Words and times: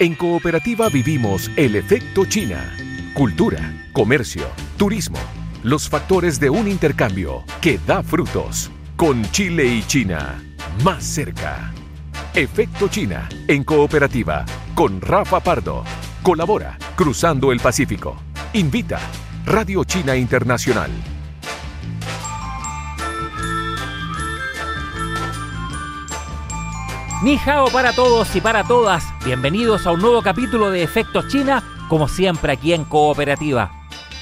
En 0.00 0.16
Cooperativa 0.16 0.88
vivimos 0.88 1.48
el 1.54 1.76
efecto 1.76 2.24
China. 2.24 2.74
Cultura, 3.14 3.72
comercio, 3.92 4.44
turismo, 4.76 5.18
los 5.62 5.88
factores 5.88 6.40
de 6.40 6.50
un 6.50 6.66
intercambio 6.66 7.44
que 7.60 7.78
da 7.86 8.02
frutos. 8.02 8.72
Con 8.96 9.22
Chile 9.30 9.66
y 9.66 9.84
China, 9.84 10.42
más 10.82 11.04
cerca. 11.04 11.72
Efecto 12.34 12.88
China, 12.88 13.28
en 13.46 13.62
Cooperativa, 13.62 14.44
con 14.74 15.00
Rafa 15.00 15.38
Pardo. 15.38 15.84
Colabora, 16.24 16.76
Cruzando 16.96 17.52
el 17.52 17.60
Pacífico. 17.60 18.16
Invita, 18.52 18.98
Radio 19.46 19.84
China 19.84 20.16
Internacional. 20.16 20.90
Ni 27.24 27.38
para 27.72 27.94
todos 27.94 28.36
y 28.36 28.42
para 28.42 28.64
todas. 28.64 29.02
Bienvenidos 29.24 29.86
a 29.86 29.92
un 29.92 30.02
nuevo 30.02 30.20
capítulo 30.20 30.70
de 30.70 30.82
Efectos 30.82 31.26
China, 31.28 31.62
como 31.88 32.06
siempre 32.06 32.52
aquí 32.52 32.74
en 32.74 32.84
Cooperativa. 32.84 33.70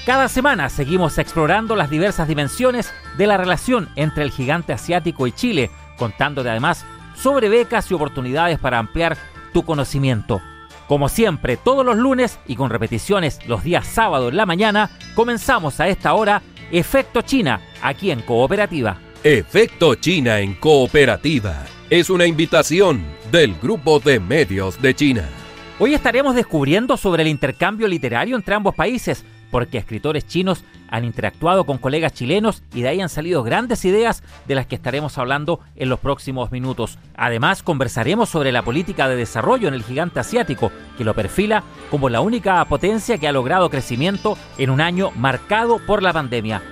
Cada 0.05 0.29
semana 0.29 0.69
seguimos 0.69 1.17
explorando 1.17 1.75
las 1.75 1.89
diversas 1.89 2.29
dimensiones 2.29 2.93
de 3.17 3.27
la 3.27 3.35
relación 3.35 3.89
entre 3.97 4.23
el 4.23 4.31
gigante 4.31 4.71
asiático 4.71 5.27
y 5.27 5.33
Chile, 5.33 5.69
contándote 5.97 6.49
además 6.49 6.85
sobre 7.13 7.49
becas 7.49 7.91
y 7.91 7.93
oportunidades 7.93 8.57
para 8.57 8.79
ampliar 8.79 9.17
tu 9.51 9.65
conocimiento. 9.65 10.41
Como 10.87 11.09
siempre, 11.09 11.57
todos 11.57 11.85
los 11.85 11.97
lunes 11.97 12.39
y 12.47 12.55
con 12.55 12.69
repeticiones 12.69 13.45
los 13.47 13.65
días 13.65 13.85
sábado 13.85 14.29
en 14.29 14.37
la 14.37 14.45
mañana, 14.45 14.89
comenzamos 15.13 15.81
a 15.81 15.89
esta 15.89 16.13
hora 16.13 16.41
Efecto 16.71 17.21
China, 17.21 17.59
aquí 17.81 18.11
en 18.11 18.21
Cooperativa. 18.21 18.97
Efecto 19.25 19.95
China 19.95 20.39
en 20.39 20.53
Cooperativa 20.53 21.65
es 21.99 22.09
una 22.09 22.25
invitación 22.25 23.03
del 23.31 23.53
Grupo 23.61 23.99
de 23.99 24.19
Medios 24.19 24.81
de 24.81 24.95
China. 24.95 25.29
Hoy 25.77 25.93
estaremos 25.93 26.33
descubriendo 26.33 26.97
sobre 26.97 27.21
el 27.21 27.29
intercambio 27.29 27.87
literario 27.87 28.35
entre 28.35 28.55
ambos 28.55 28.73
países, 28.73 29.23
porque 29.51 29.77
escritores 29.77 30.25
chinos 30.25 30.63
han 30.89 31.05
interactuado 31.05 31.65
con 31.65 31.77
colegas 31.77 32.13
chilenos 32.13 32.63
y 32.73 32.81
de 32.81 32.87
ahí 32.87 32.99
han 32.99 33.09
salido 33.09 33.43
grandes 33.43 33.85
ideas 33.85 34.23
de 34.47 34.55
las 34.55 34.65
que 34.65 34.73
estaremos 34.73 35.19
hablando 35.19 35.59
en 35.75 35.89
los 35.89 35.99
próximos 35.99 36.51
minutos. 36.51 36.97
Además, 37.15 37.61
conversaremos 37.61 38.27
sobre 38.27 38.51
la 38.51 38.63
política 38.63 39.07
de 39.07 39.15
desarrollo 39.15 39.67
en 39.67 39.75
el 39.75 39.83
gigante 39.83 40.19
asiático, 40.19 40.71
que 40.97 41.03
lo 41.03 41.13
perfila 41.13 41.63
como 41.91 42.09
la 42.09 42.21
única 42.21 42.65
potencia 42.65 43.19
que 43.19 43.27
ha 43.27 43.31
logrado 43.31 43.69
crecimiento 43.69 44.35
en 44.57 44.71
un 44.71 44.81
año 44.81 45.11
marcado 45.11 45.77
por 45.85 46.01
la 46.01 46.11
pandemia. 46.11 46.63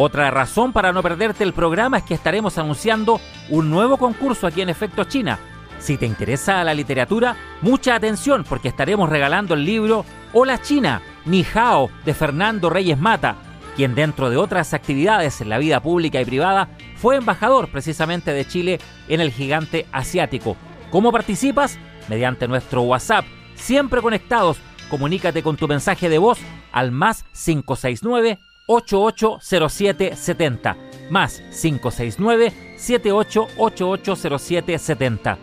Otra 0.00 0.30
razón 0.30 0.72
para 0.72 0.92
no 0.92 1.02
perderte 1.02 1.42
el 1.42 1.52
programa 1.52 1.98
es 1.98 2.04
que 2.04 2.14
estaremos 2.14 2.56
anunciando 2.56 3.20
un 3.48 3.68
nuevo 3.68 3.96
concurso 3.96 4.46
aquí 4.46 4.60
en 4.60 4.68
Efecto 4.68 5.02
China. 5.02 5.40
Si 5.80 5.96
te 5.96 6.06
interesa 6.06 6.62
la 6.62 6.72
literatura, 6.72 7.34
mucha 7.62 7.96
atención 7.96 8.44
porque 8.48 8.68
estaremos 8.68 9.08
regalando 9.08 9.54
el 9.54 9.64
libro 9.64 10.04
Hola 10.32 10.62
China, 10.62 11.02
Ni 11.24 11.44
Hao 11.52 11.90
de 12.04 12.14
Fernando 12.14 12.70
Reyes 12.70 12.96
Mata, 12.96 13.38
quien 13.74 13.96
dentro 13.96 14.30
de 14.30 14.36
otras 14.36 14.72
actividades 14.72 15.40
en 15.40 15.48
la 15.48 15.58
vida 15.58 15.80
pública 15.80 16.20
y 16.20 16.24
privada 16.24 16.68
fue 16.94 17.16
embajador 17.16 17.68
precisamente 17.68 18.32
de 18.32 18.46
Chile 18.46 18.78
en 19.08 19.20
el 19.20 19.32
gigante 19.32 19.88
asiático. 19.90 20.56
¿Cómo 20.92 21.10
participas? 21.10 21.76
Mediante 22.08 22.46
nuestro 22.46 22.82
WhatsApp. 22.82 23.24
Siempre 23.56 24.00
conectados, 24.00 24.58
comunícate 24.90 25.42
con 25.42 25.56
tu 25.56 25.66
mensaje 25.66 26.08
de 26.08 26.18
voz 26.18 26.38
al 26.70 26.92
más 26.92 27.24
569 27.32 28.38
880770 28.68 30.76
más 31.10 31.42
569 31.50 32.52
78880770. 32.78 35.38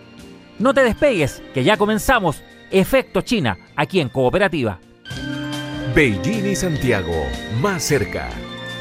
No 0.60 0.74
te 0.74 0.84
despegues, 0.84 1.44
que 1.54 1.66
ya 1.66 1.78
comenzamos 1.78 2.42
Efecto 2.72 3.22
China, 3.22 3.58
aquí 3.76 4.00
en 4.00 4.10
Cooperativa. 4.10 4.80
Beijing 5.94 6.46
y 6.46 6.56
Santiago, 6.56 7.14
más 7.62 7.84
cerca. 7.84 8.30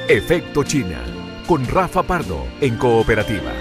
Efecto 0.09 0.65
China, 0.65 1.03
con 1.47 1.67
Rafa 1.67 2.03
Pardo, 2.03 2.47
en 2.61 2.77
Cooperativa. 2.77 3.53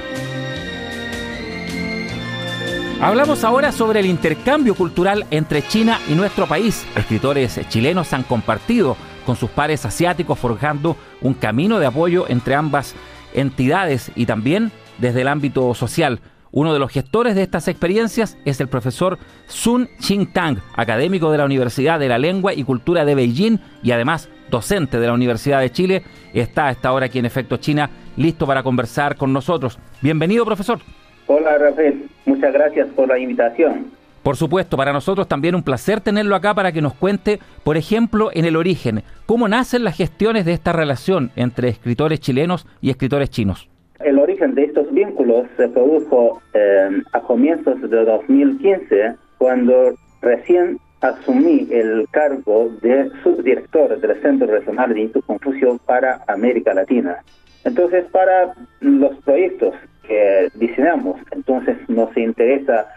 Hablamos 3.01 3.43
ahora 3.43 3.71
sobre 3.71 3.99
el 3.99 4.05
intercambio 4.05 4.75
cultural 4.75 5.25
entre 5.29 5.67
China 5.67 5.99
y 6.07 6.13
nuestro 6.13 6.47
país. 6.47 6.85
Escritores 6.95 7.59
chilenos 7.67 8.13
han 8.13 8.23
compartido 8.23 8.95
con 9.25 9.35
sus 9.35 9.49
pares 9.49 9.85
asiáticos, 9.85 10.39
forjando 10.39 10.97
un 11.21 11.33
camino 11.33 11.79
de 11.79 11.85
apoyo 11.85 12.25
entre 12.29 12.55
ambas 12.55 12.95
entidades 13.33 14.11
y 14.15 14.25
también 14.25 14.71
desde 14.97 15.21
el 15.21 15.27
ámbito 15.27 15.73
social. 15.73 16.19
Uno 16.51 16.71
de 16.71 16.79
los 16.79 16.91
gestores 16.91 17.33
de 17.33 17.41
estas 17.41 17.67
experiencias 17.67 18.37
es 18.45 18.61
el 18.61 18.67
profesor 18.67 19.17
Sun 19.47 19.89
Ching 19.99 20.31
Tang, 20.31 20.59
académico 20.75 21.31
de 21.31 21.39
la 21.39 21.45
Universidad 21.45 21.99
de 21.99 22.07
la 22.07 22.19
Lengua 22.19 22.53
y 22.53 22.63
Cultura 22.63 23.05
de 23.05 23.15
Beijing 23.15 23.57
y 23.81 23.91
además 23.91 24.29
docente 24.51 24.99
de 24.99 25.07
la 25.07 25.13
Universidad 25.13 25.61
de 25.61 25.71
Chile. 25.71 26.03
Está 26.31 26.67
a 26.67 26.71
esta 26.71 26.93
hora 26.93 27.07
aquí 27.07 27.17
en 27.17 27.25
Efecto 27.25 27.57
China, 27.57 27.89
listo 28.17 28.45
para 28.45 28.61
conversar 28.61 29.15
con 29.15 29.33
nosotros. 29.33 29.79
Bienvenido, 30.01 30.45
profesor. 30.45 30.79
Hola, 31.25 31.57
Rafael. 31.57 32.07
Muchas 32.25 32.53
gracias 32.53 32.87
por 32.95 33.07
la 33.07 33.17
invitación. 33.17 34.02
Por 34.23 34.37
supuesto, 34.37 34.77
para 34.77 34.93
nosotros 34.93 35.27
también 35.27 35.53
un 35.53 35.63
placer 35.63 35.99
tenerlo 35.99 36.35
acá 36.35 36.53
para 36.53 36.71
que 36.71 36.81
nos 36.81 36.93
cuente, 36.93 37.39
por 37.63 37.75
ejemplo, 37.75 38.29
en 38.33 38.45
el 38.45 38.55
origen, 38.55 39.03
cómo 39.25 39.49
nacen 39.49 39.83
las 39.83 39.97
gestiones 39.97 40.45
de 40.45 40.53
esta 40.53 40.71
relación 40.71 41.31
entre 41.35 41.67
escritores 41.67 42.21
chilenos 42.21 42.65
y 42.79 42.89
escritores 42.89 43.29
chinos. 43.29 43.69
El 43.99 44.19
origen 44.19 44.55
de 44.55 44.63
estos 44.63 44.89
vínculos 44.93 45.47
se 45.57 45.67
produjo 45.67 46.41
eh, 46.53 47.01
a 47.11 47.19
comienzos 47.19 47.81
de 47.81 48.05
2015, 48.05 49.15
cuando 49.37 49.93
recién 50.21 50.79
asumí 51.01 51.67
el 51.69 52.07
cargo 52.11 52.71
de 52.81 53.09
subdirector 53.23 53.99
del 53.99 54.21
Centro 54.21 54.47
Regional 54.47 54.93
de 54.93 55.01
Instituto 55.01 55.27
Confucio 55.27 55.77
para 55.85 56.21
América 56.27 56.73
Latina. 56.73 57.17
Entonces, 57.65 58.05
para 58.11 58.53
los 58.79 59.15
proyectos 59.23 59.73
que 60.07 60.49
diseñamos, 60.55 61.19
entonces 61.31 61.77
nos 61.89 62.15
interesa 62.15 62.87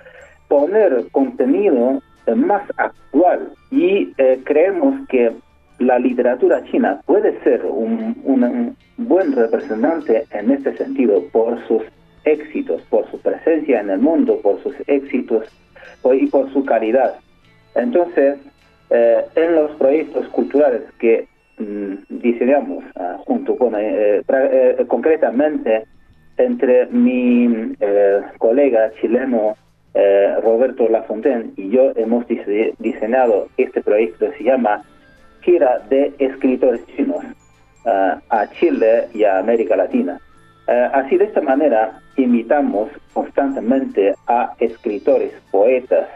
poner 0.48 1.06
contenido 1.12 2.00
más 2.34 2.62
actual 2.76 3.52
y 3.70 4.12
eh, 4.18 4.40
creemos 4.44 5.06
que 5.08 5.32
la 5.78 5.98
literatura 5.98 6.64
china 6.64 7.00
puede 7.06 7.38
ser 7.42 7.64
un, 7.64 8.16
un, 8.24 8.76
buen 8.98 9.32
representante 9.32 10.24
en 10.30 10.50
este 10.50 10.74
sentido 10.78 11.22
por 11.30 11.62
sus 11.68 11.82
éxitos, 12.24 12.80
por 12.88 13.08
su 13.10 13.20
presencia 13.20 13.80
en 13.80 13.90
el 13.90 13.98
mundo, 13.98 14.40
por 14.42 14.60
sus 14.62 14.74
éxitos 14.86 15.44
y 16.14 16.26
por 16.28 16.50
su 16.52 16.64
calidad. 16.64 17.16
Entonces, 17.74 18.38
eh, 18.88 19.24
en 19.34 19.54
los 19.54 19.70
proyectos 19.72 20.26
culturales 20.28 20.82
que 20.98 21.28
mm, 21.58 21.94
diseñamos 22.08 22.84
ah, 22.96 23.18
junto 23.26 23.56
con, 23.56 23.74
eh, 23.76 24.22
concretamente 24.88 25.84
entre 26.38 26.86
mi 26.86 27.74
colega 28.38 28.92
chileno 29.00 29.56
eh, 29.98 30.36
Roberto 30.42 30.86
Lafontaine 30.90 31.52
y 31.56 31.70
yo 31.70 31.92
hemos 31.96 32.26
diseñado 32.28 33.48
este 33.56 33.80
proyecto 33.80 34.30
se 34.36 34.44
llama 34.44 34.82
Gira 35.40 35.78
de 35.88 36.12
Escritores 36.18 36.86
Chinos 36.88 37.24
eh, 37.86 38.14
a 38.28 38.46
Chile 38.58 39.08
y 39.14 39.24
a 39.24 39.38
América 39.38 39.74
Latina. 39.74 40.20
Eh, 40.68 40.90
así 40.92 41.16
de 41.16 41.24
esta 41.24 41.40
manera 41.40 41.98
invitamos 42.18 42.90
constantemente 43.14 44.14
a 44.26 44.52
escritores, 44.58 45.32
poetas, 45.50 46.06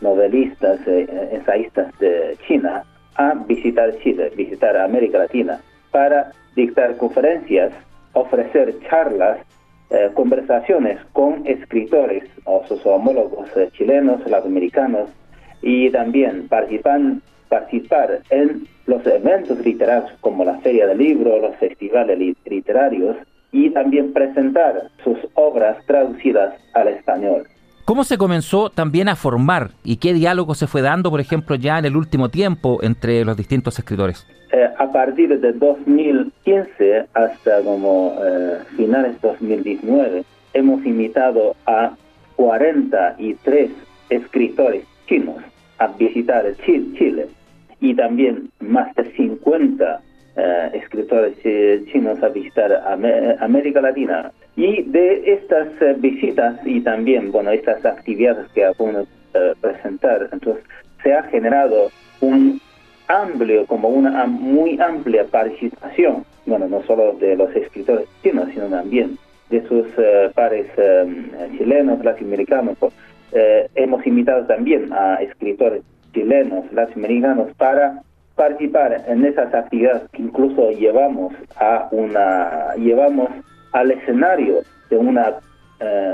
novelistas, 0.00 0.80
ensayistas 0.86 1.92
de 1.98 2.38
China 2.46 2.84
a 3.16 3.34
visitar 3.34 3.92
Chile, 3.98 4.32
visitar 4.34 4.78
América 4.78 5.18
Latina 5.18 5.60
para 5.90 6.32
dictar 6.56 6.96
conferencias, 6.96 7.70
ofrecer 8.14 8.74
charlas 8.88 9.40
eh, 9.90 10.10
conversaciones 10.14 10.98
con 11.12 11.46
escritores 11.46 12.24
o 12.44 12.62
sus 12.68 12.84
homólogos 12.84 13.48
eh, 13.56 13.70
chilenos, 13.72 14.20
latinoamericanos 14.28 15.08
y 15.62 15.90
también 15.90 16.48
participar 16.48 18.20
en 18.30 18.66
los 18.86 19.06
eventos 19.06 19.58
literarios 19.64 20.12
como 20.20 20.44
la 20.44 20.58
Feria 20.58 20.86
del 20.86 20.98
Libro, 20.98 21.38
los 21.38 21.56
festivales 21.56 22.18
literarios 22.44 23.16
y 23.50 23.70
también 23.70 24.12
presentar 24.12 24.90
sus 25.02 25.18
obras 25.34 25.78
traducidas 25.86 26.54
al 26.74 26.88
español. 26.88 27.46
¿Cómo 27.88 28.04
se 28.04 28.18
comenzó 28.18 28.68
también 28.68 29.08
a 29.08 29.16
formar 29.16 29.70
y 29.82 29.96
qué 29.96 30.12
diálogo 30.12 30.54
se 30.54 30.66
fue 30.66 30.82
dando, 30.82 31.08
por 31.08 31.22
ejemplo, 31.22 31.56
ya 31.56 31.78
en 31.78 31.86
el 31.86 31.96
último 31.96 32.28
tiempo 32.28 32.80
entre 32.82 33.24
los 33.24 33.34
distintos 33.34 33.78
escritores? 33.78 34.26
Eh, 34.52 34.68
a 34.76 34.92
partir 34.92 35.40
de 35.40 35.52
2015 35.54 37.06
hasta 37.14 37.62
como 37.62 38.14
eh, 38.22 38.58
finales 38.76 39.18
de 39.22 39.28
2019, 39.28 40.24
hemos 40.52 40.84
invitado 40.84 41.56
a 41.64 41.96
43 42.36 43.70
escritores 44.10 44.84
chinos 45.06 45.38
a 45.78 45.86
visitar 45.86 46.44
Chile 46.66 47.28
y 47.80 47.94
también 47.94 48.50
más 48.60 48.94
de 48.96 49.10
50 49.12 50.00
eh, 50.36 50.70
escritores 50.74 51.38
chinos 51.90 52.22
a 52.22 52.28
visitar 52.28 52.70
América 53.40 53.80
Latina. 53.80 54.30
Y 54.58 54.82
de 54.82 55.34
estas 55.34 55.68
eh, 55.80 55.94
visitas 55.98 56.58
y 56.66 56.80
también, 56.80 57.30
bueno, 57.30 57.52
estas 57.52 57.86
actividades 57.86 58.50
que 58.54 58.66
presentar. 59.60 60.28
Entonces, 60.32 60.64
se 61.00 61.14
ha 61.14 61.22
generado 61.24 61.90
un 62.20 62.60
amplio, 63.06 63.66
como 63.66 63.88
una 63.88 64.26
muy 64.26 64.80
amplia 64.80 65.24
participación, 65.24 66.24
bueno, 66.44 66.66
no 66.66 66.82
solo 66.82 67.12
de 67.12 67.36
los 67.36 67.54
escritores 67.54 68.08
chinos, 68.20 68.48
sino 68.52 68.66
también 68.66 69.16
de 69.48 69.62
sus 69.68 69.86
eh, 69.96 70.30
pares 70.34 70.66
eh, 70.76 71.50
chilenos, 71.56 72.04
latinoamericanos. 72.04 72.76
Eh, 73.32 73.68
hemos 73.76 74.04
invitado 74.06 74.44
también 74.46 74.92
a 74.92 75.16
escritores 75.16 75.82
chilenos, 76.12 76.70
latinoamericanos, 76.72 77.52
para 77.56 78.02
participar 78.34 79.04
en 79.06 79.24
esas 79.24 79.52
actividades 79.54 80.02
que 80.10 80.22
incluso 80.22 80.70
llevamos 80.70 81.32
a 81.56 81.88
una 81.90 82.74
llevamos 82.76 83.30
al 83.72 83.90
escenario 83.90 84.60
de 84.90 84.96
una 84.96 85.34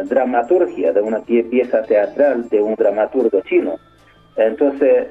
dramaturgia, 0.04 0.92
de 0.92 1.00
una 1.00 1.20
pieza 1.20 1.80
teatral 1.82 2.50
de 2.50 2.60
un 2.60 2.74
dramaturgo 2.74 3.40
chino. 3.40 3.76
Entonces, 4.36 5.06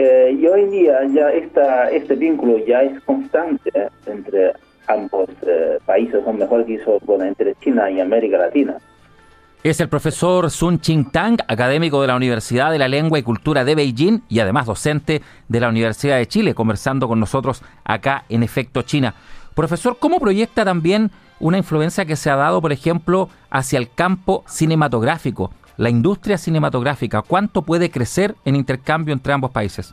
eh, 0.00 0.32
y 0.38 0.46
hoy 0.46 0.60
en 0.60 0.70
día 0.70 1.00
ya 1.12 1.30
esta, 1.32 1.90
este 1.90 2.14
vínculo 2.14 2.64
ya 2.64 2.82
es 2.82 3.00
constante 3.00 3.70
entre 4.06 4.52
ambos 4.86 5.28
eh, 5.44 5.78
países, 5.84 6.22
o 6.24 6.32
mejor 6.32 6.64
dicho, 6.64 6.98
bueno, 7.02 7.24
entre 7.24 7.56
China 7.56 7.90
y 7.90 7.98
América 7.98 8.38
Latina. 8.38 8.76
Es 9.64 9.80
el 9.80 9.88
profesor 9.88 10.52
Sun 10.52 10.78
Ching 10.80 11.10
Tang, 11.10 11.38
académico 11.48 12.00
de 12.00 12.06
la 12.06 12.14
Universidad 12.14 12.70
de 12.70 12.78
la 12.78 12.86
Lengua 12.86 13.18
y 13.18 13.24
Cultura 13.24 13.64
de 13.64 13.74
Beijing 13.74 14.20
y 14.28 14.38
además 14.38 14.66
docente 14.66 15.20
de 15.48 15.60
la 15.60 15.68
Universidad 15.68 16.18
de 16.18 16.26
Chile, 16.26 16.54
conversando 16.54 17.08
con 17.08 17.18
nosotros 17.18 17.64
acá 17.82 18.24
en 18.28 18.44
Efecto 18.44 18.82
China. 18.82 19.16
Profesor, 19.58 19.96
¿cómo 19.98 20.20
proyecta 20.20 20.64
también 20.64 21.10
una 21.40 21.58
influencia 21.58 22.04
que 22.04 22.14
se 22.14 22.30
ha 22.30 22.36
dado, 22.36 22.62
por 22.62 22.70
ejemplo, 22.70 23.28
hacia 23.50 23.80
el 23.80 23.90
campo 23.92 24.44
cinematográfico? 24.46 25.50
la 25.78 25.90
industria 25.90 26.38
cinematográfica, 26.38 27.22
¿cuánto 27.22 27.62
puede 27.62 27.90
crecer 27.90 28.34
en 28.44 28.54
intercambio 28.54 29.12
entre 29.12 29.32
ambos 29.32 29.50
países? 29.50 29.92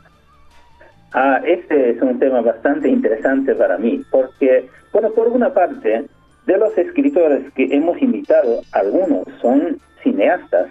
Ah, 1.12 1.40
este 1.44 1.90
es 1.90 2.02
un 2.02 2.16
tema 2.20 2.42
bastante 2.42 2.88
interesante 2.88 3.56
para 3.56 3.76
mí, 3.76 4.02
porque, 4.10 4.68
bueno, 4.92 5.10
por 5.10 5.26
una 5.28 5.52
parte, 5.52 6.04
de 6.46 6.58
los 6.58 6.78
escritores 6.78 7.52
que 7.54 7.64
hemos 7.72 8.00
invitado, 8.00 8.60
algunos 8.70 9.24
son 9.40 9.78
cineastas. 10.02 10.68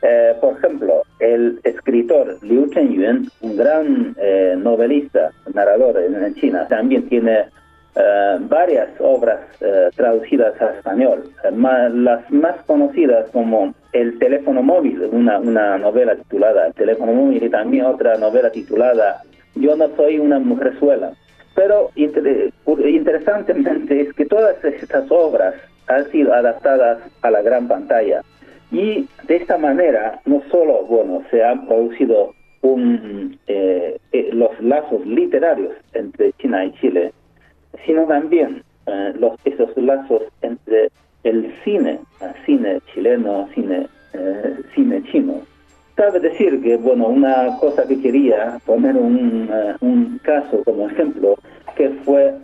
Eh, 0.00 0.34
por 0.40 0.56
ejemplo, 0.56 1.02
el 1.18 1.60
escritor 1.64 2.38
Liu 2.40 2.70
Chenyuan, 2.70 3.28
un 3.42 3.56
gran 3.56 4.16
eh, 4.18 4.54
novelista, 4.56 5.30
narrador 5.52 5.98
en 5.98 6.34
China, 6.36 6.66
también 6.68 7.06
tiene 7.08 7.44
eh, 7.96 8.36
varias 8.42 8.88
obras 9.00 9.40
eh, 9.60 9.90
traducidas 9.96 10.54
a 10.62 10.76
español, 10.76 11.24
eh, 11.42 11.50
las 11.50 12.30
más 12.30 12.62
conocidas 12.64 13.28
como 13.32 13.74
El 13.92 14.16
teléfono 14.20 14.62
móvil, 14.62 15.02
una, 15.10 15.76
novela 15.76 16.14
titulada 16.14 16.68
El 16.68 16.74
teléfono 16.74 17.12
móvil 17.12 17.42
y 17.42 17.50
también 17.50 17.86
otra 17.86 18.16
novela 18.16 18.52
titulada 18.52 19.22
Yo 19.56 19.74
no 19.74 19.88
soy 19.96 20.20
una 20.20 20.38
mujerzuela. 20.38 21.14
Pero 21.56 21.90
interesantemente 21.96 24.02
es 24.02 24.12
que 24.14 24.24
todas 24.24 24.64
estas 24.64 25.10
obras 25.10 25.56
han 25.88 26.08
sido 26.12 26.32
adaptadas 26.32 27.00
a 27.22 27.30
la 27.32 27.42
gran 27.42 27.66
pantalla 27.66 28.22
y 28.70 29.08
de 29.26 29.36
esta 29.36 29.58
manera 29.58 30.20
no 30.26 30.44
solo 30.52 30.84
bueno 30.84 31.24
se 31.30 31.42
han 31.42 31.66
producido 31.66 32.34
los 34.32 34.60
lazos 34.60 35.04
literarios 35.04 35.72
entre 35.92 36.32
China 36.34 36.64
y 36.64 36.72
Chile, 36.74 37.12
sino 37.86 38.04
también 38.06 38.62
eh, 38.86 39.12
los, 39.18 39.32
esos 39.44 39.76
lazos 39.76 40.22
entre 40.42 40.90
el 41.22 41.54
cine, 41.64 42.00
el 42.20 42.44
cine 42.46 42.80
chileno, 42.92 43.48
cine, 43.54 43.86
eh, 44.14 44.56
cine 44.74 45.02
chino. 45.10 45.42
Cabe 45.94 46.18
decir 46.18 46.62
que, 46.62 46.76
bueno, 46.76 47.08
una 47.08 47.56
cosa 47.58 47.86
que 47.86 48.00
quería 48.00 48.58
poner 48.64 48.96
un, 48.96 49.48
eh, 49.52 49.74
un 49.80 50.18
caso 50.22 50.62
como 50.64 50.88
ejemplo, 50.88 51.36
que 51.76 51.90
fue 52.04 52.34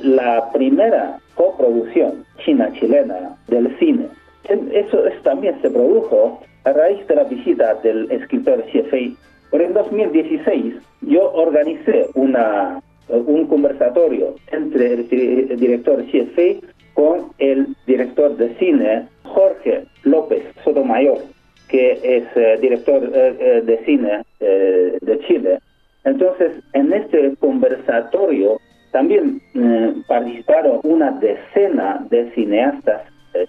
la 0.00 0.50
primera 0.50 1.20
coproducción 1.36 2.24
china-chilena 2.44 3.36
del 3.46 3.78
cine. 3.78 4.08
Eso, 4.48 5.06
eso, 5.06 5.22
también 5.22 5.56
se 5.62 5.70
produjo 5.70 6.40
a 6.64 6.72
raíz 6.72 7.06
de 7.06 7.14
la 7.14 7.22
visita 7.24 7.74
del 7.74 8.10
escritor 8.10 8.64
Xie 8.72 8.82
Fei. 8.84 9.16
Por 9.52 9.62
en 9.62 9.72
2016 9.72 10.74
yo 11.02 11.32
organicé 11.32 12.08
una 12.14 12.82
un 13.12 13.46
conversatorio 13.46 14.34
entre 14.52 14.94
el, 14.94 15.08
director 15.58 16.04
Xie 16.10 16.60
con 16.94 17.32
el 17.38 17.68
director 17.86 18.36
de 18.36 18.54
cine 18.56 19.08
Jorge 19.24 19.84
López 20.04 20.42
Sotomayor, 20.64 21.18
que 21.68 21.92
es 22.02 22.24
eh, 22.34 22.58
director 22.60 23.02
eh, 23.02 23.36
eh, 23.38 23.62
de 23.64 23.84
cine 23.84 24.22
de 24.40 25.20
Chile. 25.26 25.58
Entonces, 26.04 26.52
en 26.72 26.92
este 26.92 27.34
conversatorio 27.38 28.58
también 28.90 29.40
participaron 30.08 30.80
una 30.82 31.10
decena 31.12 32.04
de 32.10 32.30
cineastas 32.32 33.02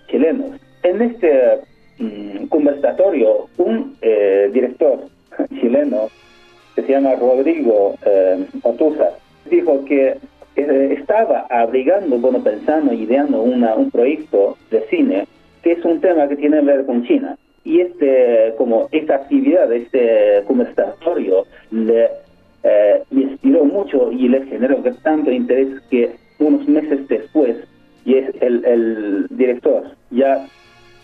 chilenos. 0.07 0.59
En 0.83 1.01
este 1.01 1.61
mm, 1.97 2.45
conversatorio, 2.47 3.47
un 3.57 3.95
director 4.53 5.05
chileno 5.61 6.09
que 6.75 6.83
se 6.83 6.91
llama 6.91 7.15
Rodrigo 7.15 7.95
Otuza, 8.63 9.11
dijo 9.51 9.85
que 9.85 10.17
estaba 10.55 11.45
abrigando, 11.49 12.17
bueno, 12.17 12.43
pensando, 12.43 12.93
ideando 12.93 13.41
una, 13.41 13.75
un 13.75 13.91
proyecto 13.91 14.57
de 14.69 14.81
cine 14.89 15.27
que 15.63 15.73
es 15.73 15.85
un 15.85 16.01
tema 16.01 16.27
que 16.27 16.35
tiene 16.35 16.59
que 16.59 16.65
ver 16.65 16.85
con 16.85 17.03
China. 17.05 17.37
Y 17.63 17.81
este, 17.81 18.55
como 18.57 18.87
esta 18.91 19.15
actividad, 19.15 19.71
este 19.71 20.43
conversatorio, 20.47 21.45
le, 21.69 22.09
eh, 22.63 23.03
inspiró 23.11 23.65
mucho 23.65 24.11
y 24.11 24.27
le 24.27 24.43
generó 24.47 24.77
tanto 25.03 25.31
interés 25.31 25.79
que 25.91 26.15
unos 26.39 26.67
meses 26.67 27.07
después, 27.07 27.57
y 28.03 28.15
es 28.15 28.31
el, 28.41 28.65
el 28.65 29.27
director 29.29 29.83
ya 30.09 30.47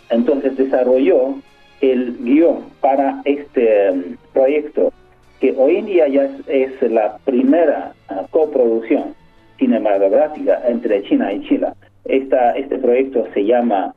entonces 0.10 0.56
desarrolló 0.58 1.36
el 1.82 2.18
guion 2.20 2.66
para 2.82 3.22
este 3.26 3.92
mm, 3.92 4.18
proyecto 4.34 4.92
que 5.40 5.54
hoy 5.58 5.78
en 5.78 5.86
día 5.86 6.08
ya 6.08 6.30
es, 6.48 6.82
la 6.92 7.18
primera 7.26 7.94
ah, 8.10 8.26
coproducción 8.32 9.16
cinematográfica 9.58 10.62
entre 10.68 11.04
China 11.04 11.32
y 11.34 11.42
Chile. 11.48 11.68
Esta, 12.06 12.52
este 12.52 12.78
proyecto 12.78 13.28
se 13.34 13.46
llama 13.46 13.94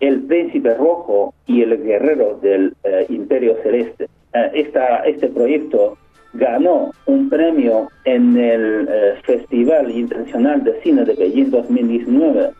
El 0.00 0.22
Príncipe 0.22 0.74
Rojo 0.74 1.34
y 1.46 1.62
el 1.62 1.82
Guerrero 1.82 2.38
del 2.42 2.74
eh, 2.84 3.06
Imperio 3.08 3.56
Celeste. 3.62 4.08
Eh, 4.34 4.50
esta, 4.54 4.98
este 5.00 5.28
proyecto 5.28 5.96
ganó 6.34 6.92
un 7.06 7.28
premio 7.30 7.88
en 8.04 8.36
el 8.36 8.88
eh, 8.90 9.14
Festival 9.24 9.90
Internacional 9.90 10.62
de 10.64 10.80
Cine 10.82 11.04
de 11.04 11.14
Beijing 11.14 11.50
2019 11.50 12.50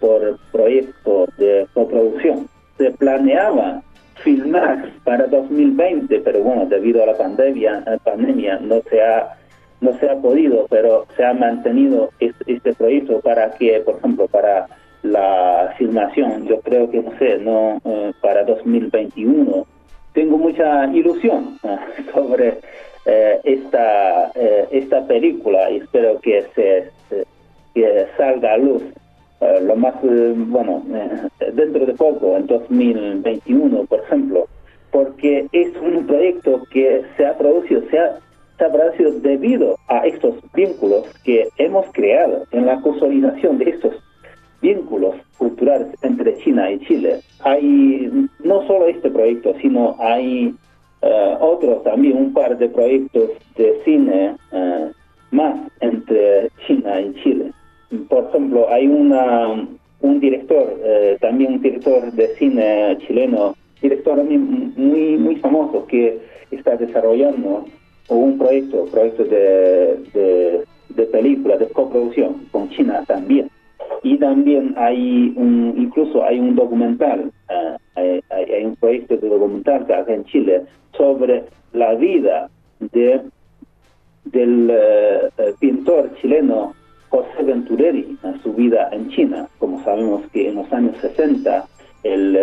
por 0.00 0.36
proyecto 0.50 1.28
de 1.38 1.64
coproducción. 1.74 2.48
Se 2.76 2.90
planeaba 2.90 3.80
filmar 4.22 4.90
para 5.04 5.26
2020, 5.26 6.20
pero 6.20 6.40
bueno, 6.40 6.66
debido 6.66 7.02
a 7.02 7.06
la 7.06 7.16
pandemia, 7.16 7.82
la 7.86 7.98
pandemia 7.98 8.58
no 8.60 8.82
se 8.88 9.02
ha 9.02 9.36
no 9.80 9.98
se 9.98 10.10
ha 10.10 10.16
podido, 10.16 10.66
pero 10.68 11.06
se 11.16 11.24
ha 11.24 11.32
mantenido 11.32 12.10
este, 12.18 12.74
proyecto. 12.74 13.20
Para 13.20 13.52
que, 13.52 13.80
por 13.80 13.96
ejemplo, 13.96 14.26
para 14.28 14.66
la 15.02 15.74
filmación, 15.78 16.46
yo 16.46 16.60
creo 16.60 16.90
que 16.90 17.00
no 17.02 17.18
sé, 17.18 17.38
no 17.38 17.80
eh, 17.84 18.12
para 18.20 18.44
2021 18.44 19.66
tengo 20.12 20.36
mucha 20.36 20.84
ilusión 20.92 21.58
eh, 21.62 21.78
sobre 22.14 22.58
eh, 23.06 23.40
esta 23.44 24.30
esta 24.70 25.06
película 25.06 25.70
y 25.70 25.78
espero 25.78 26.20
que 26.20 26.44
se 26.54 26.90
que 27.74 28.06
salga 28.18 28.52
a 28.52 28.58
luz 28.58 28.82
eh, 29.40 29.60
lo 29.62 29.74
más, 29.74 29.94
eh, 30.04 30.34
bueno, 30.36 30.82
eh, 30.92 31.50
dentro 31.54 31.86
de 31.86 31.94
poco, 31.94 32.36
en 32.36 32.46
2021, 32.46 33.84
por 33.86 34.00
ejemplo, 34.00 34.46
porque 34.90 35.46
es 35.52 35.74
un 35.80 36.06
proyecto 36.06 36.62
que 36.70 37.02
se 37.16 37.24
ha 37.24 37.38
producido, 37.38 37.82
se 37.90 37.98
ha, 37.98 38.18
se 38.58 38.64
ha 38.64 38.70
producido 38.70 39.12
debido 39.20 39.76
a 39.88 40.06
estos 40.06 40.34
vínculos 40.52 41.06
que 41.24 41.48
hemos 41.56 41.86
creado 41.92 42.44
en 42.50 42.66
la 42.66 42.82
consolidación 42.82 43.56
de 43.56 43.70
estos 43.70 43.94
vínculos 44.60 45.14
culturales 45.38 45.88
entre 46.02 46.36
China 46.38 46.70
y 46.70 46.78
Chile. 46.80 47.20
Hay 47.42 48.28
no 48.44 48.66
solo 48.66 48.88
este 48.88 49.10
proyecto, 49.10 49.54
sino 49.62 49.96
hay 49.98 50.54
otros 51.40 51.82
también, 51.82 52.18
un 52.18 52.34
par 52.34 52.58
de 52.58 52.68
proyectos 52.68 53.30
de 53.56 53.80
cine 53.86 54.34
hay 58.70 58.86
una, 58.86 59.66
un 60.00 60.20
director, 60.20 60.78
eh, 60.84 61.18
también 61.20 61.54
un 61.54 61.62
director 61.62 62.12
de 62.12 62.28
cine 62.36 62.96
chileno, 63.06 63.56
director 63.82 64.22
muy, 64.22 65.16
muy 65.16 65.36
famoso 65.36 65.86
que 65.86 66.18
está 66.50 66.76
desarrollando 66.76 67.64
un 68.08 68.38
proyecto, 68.38 68.86
proyecto 68.86 69.24
de, 69.24 70.64
de, 70.88 71.06
película, 71.06 71.56
de 71.56 71.66
coproducción 71.68 72.46
con 72.50 72.68
China 72.70 73.04
también. 73.06 73.50
y 74.02 74.16
también 74.18 74.74
hay 74.76 75.32
un, 75.36 75.74
incluso 75.76 76.24
hay 76.24 76.38
un 76.38 76.54
documental, 76.54 77.30
hay, 77.94 78.20
hay, 78.30 78.64
un 78.64 78.76
proyecto 78.76 79.16
de 79.16 79.28
documental 79.28 79.82
acá 79.82 80.14
en 80.14 80.24
Chile 80.24 80.62
sobre 80.96 81.44
la 81.72 81.94
vida 81.94 82.48
de 82.78 83.20
del 84.24 84.70
pintor 85.58 86.10
chileno 86.20 86.74
José 87.10 87.42
Ventureri, 87.42 88.16
su 88.42 88.52
vida 88.54 88.88
en 88.92 89.08
China. 89.10 89.48
Como 89.58 89.82
sabemos 89.84 90.22
que 90.32 90.48
en 90.48 90.54
los 90.56 90.72
años 90.72 90.96
60 91.00 91.66
el, 92.02 92.38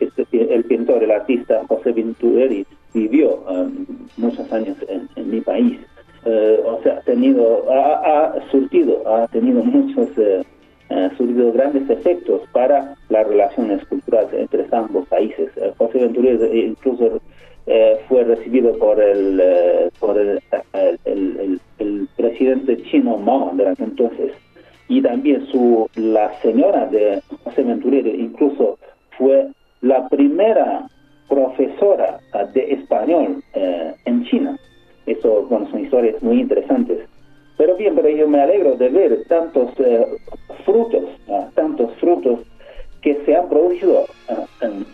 este, 0.00 0.54
el 0.54 0.64
pintor, 0.64 1.02
el 1.02 1.10
artista 1.10 1.62
José 1.68 1.92
Ventureri 1.92 2.66
vivió 2.94 3.36
um, 3.48 3.86
muchos 4.16 4.50
años 4.52 4.76
en, 4.88 5.30
mi 5.30 5.40
país. 5.40 5.78
Uh, 6.24 6.66
o 6.66 6.82
sea, 6.82 6.98
ha 6.98 7.00
tenido, 7.02 7.64
ha, 7.70 8.34
surtido, 8.50 9.02
ha 9.08 9.26
tenido 9.28 9.62
muchos, 9.62 10.08
uh, 10.18 11.16
surtido 11.16 11.52
grandes 11.52 11.88
efectos 11.88 12.42
para 12.52 12.94
las 13.08 13.26
relaciones 13.26 13.84
culturales 13.86 14.32
entre 14.32 14.66
ambos 14.72 15.06
países. 15.08 15.50
José 15.78 15.98
Ventureri 15.98 16.60
incluso 16.60 17.20
fue 18.08 18.24
recibido 18.24 18.76
por 18.78 19.00
el, 19.00 19.40
por 20.00 20.18
el, 20.18 20.40
presidente 22.20 22.82
chino 22.84 23.16
Mao 23.16 23.52
de 23.54 23.74
entonces 23.78 24.32
y 24.88 25.00
también 25.00 25.46
su 25.46 25.88
la 25.94 26.32
señora 26.40 26.86
de 26.86 27.22
José 27.44 27.62
Ventureri 27.62 28.10
incluso 28.10 28.78
fue 29.16 29.48
la 29.82 30.08
primera 30.08 30.88
profesora 31.28 32.18
ah, 32.32 32.44
de 32.44 32.72
español 32.72 33.42
eh, 33.54 33.94
en 34.04 34.24
China. 34.24 34.58
Eso, 35.06 35.46
bueno, 35.48 35.70
son 35.70 35.84
historias 35.84 36.20
muy 36.22 36.40
interesantes. 36.40 36.98
Pero 37.56 37.76
bien, 37.76 37.94
pero 37.94 38.08
yo 38.08 38.28
me 38.28 38.40
alegro 38.40 38.74
de 38.74 38.88
ver 38.88 39.24
tantos 39.28 39.70
eh, 39.78 40.06
frutos, 40.64 41.04
ah, 41.28 41.48
tantos 41.54 41.94
frutos 42.00 42.40
que 43.00 43.14
se 43.24 43.36
han 43.36 43.48
producido 43.48 44.06
ah, 44.28 44.44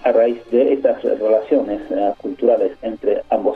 a 0.05 0.13
raíz 0.13 0.39
de 0.51 0.75
estas 0.75 1.03
relaciones 1.03 1.81
culturales 2.19 2.73
entre 2.83 3.23
ambos 3.31 3.56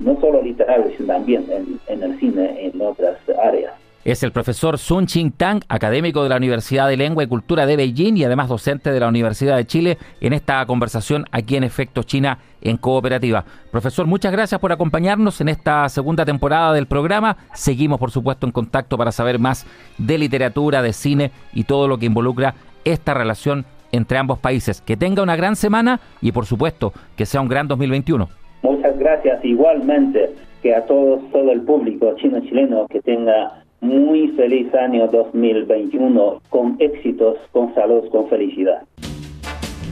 no 0.00 0.20
solo 0.20 0.42
literales, 0.42 0.94
sino 0.96 1.12
también 1.12 1.46
en, 1.50 1.80
en 1.86 2.02
el 2.02 2.18
cine, 2.18 2.66
en 2.66 2.80
otras 2.80 3.16
áreas. 3.42 3.72
Es 4.04 4.22
el 4.22 4.32
profesor 4.32 4.78
Sun 4.78 5.06
Ching 5.06 5.32
Tang, 5.32 5.60
académico 5.68 6.22
de 6.22 6.30
la 6.30 6.36
Universidad 6.36 6.88
de 6.88 6.96
Lengua 6.96 7.24
y 7.24 7.26
Cultura 7.26 7.66
de 7.66 7.76
Beijing 7.76 8.16
y 8.16 8.24
además 8.24 8.48
docente 8.48 8.90
de 8.90 9.00
la 9.00 9.08
Universidad 9.08 9.56
de 9.56 9.66
Chile, 9.66 9.98
en 10.20 10.32
esta 10.32 10.64
conversación 10.64 11.26
aquí 11.30 11.56
en 11.56 11.64
Efecto 11.64 12.04
China 12.04 12.38
en 12.62 12.78
Cooperativa. 12.78 13.44
Profesor, 13.70 14.06
muchas 14.06 14.32
gracias 14.32 14.60
por 14.60 14.72
acompañarnos 14.72 15.40
en 15.42 15.50
esta 15.50 15.88
segunda 15.90 16.24
temporada 16.24 16.72
del 16.72 16.86
programa. 16.86 17.36
Seguimos, 17.52 17.98
por 17.98 18.10
supuesto, 18.10 18.46
en 18.46 18.52
contacto 18.52 18.96
para 18.96 19.12
saber 19.12 19.38
más 19.38 19.66
de 19.98 20.16
literatura, 20.16 20.80
de 20.80 20.94
cine 20.94 21.30
y 21.52 21.64
todo 21.64 21.86
lo 21.86 21.98
que 21.98 22.06
involucra 22.06 22.54
esta 22.84 23.12
relación 23.12 23.66
entre 23.92 24.16
ambos 24.16 24.38
países. 24.38 24.80
Que 24.80 24.96
tenga 24.96 25.22
una 25.22 25.36
gran 25.36 25.54
semana 25.54 26.00
y, 26.22 26.32
por 26.32 26.46
supuesto, 26.46 26.94
que 27.14 27.26
sea 27.26 27.42
un 27.42 27.48
gran 27.48 27.68
2021. 27.68 28.28
Muchas 28.62 28.98
gracias. 28.98 29.44
Igualmente, 29.44 30.30
que 30.62 30.74
a 30.74 30.84
todos, 30.86 31.20
todo 31.30 31.52
el 31.52 31.62
público 31.62 32.14
chino-chileno 32.16 32.86
que 32.88 33.00
tenga 33.00 33.62
muy 33.80 34.28
feliz 34.28 34.74
año 34.74 35.06
2021 35.08 36.42
con 36.48 36.76
éxitos, 36.80 37.36
con 37.52 37.74
salud, 37.74 38.08
con 38.10 38.28
felicidad. 38.28 38.82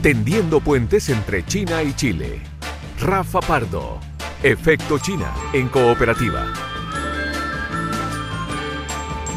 Tendiendo 0.01 0.59
puentes 0.59 1.09
entre 1.09 1.43
China 1.45 1.83
y 1.83 1.93
Chile. 1.93 2.41
Rafa 2.99 3.39
Pardo. 3.39 3.99
Efecto 4.43 4.99
China 4.99 5.33
en 5.53 5.67
cooperativa. 5.69 6.45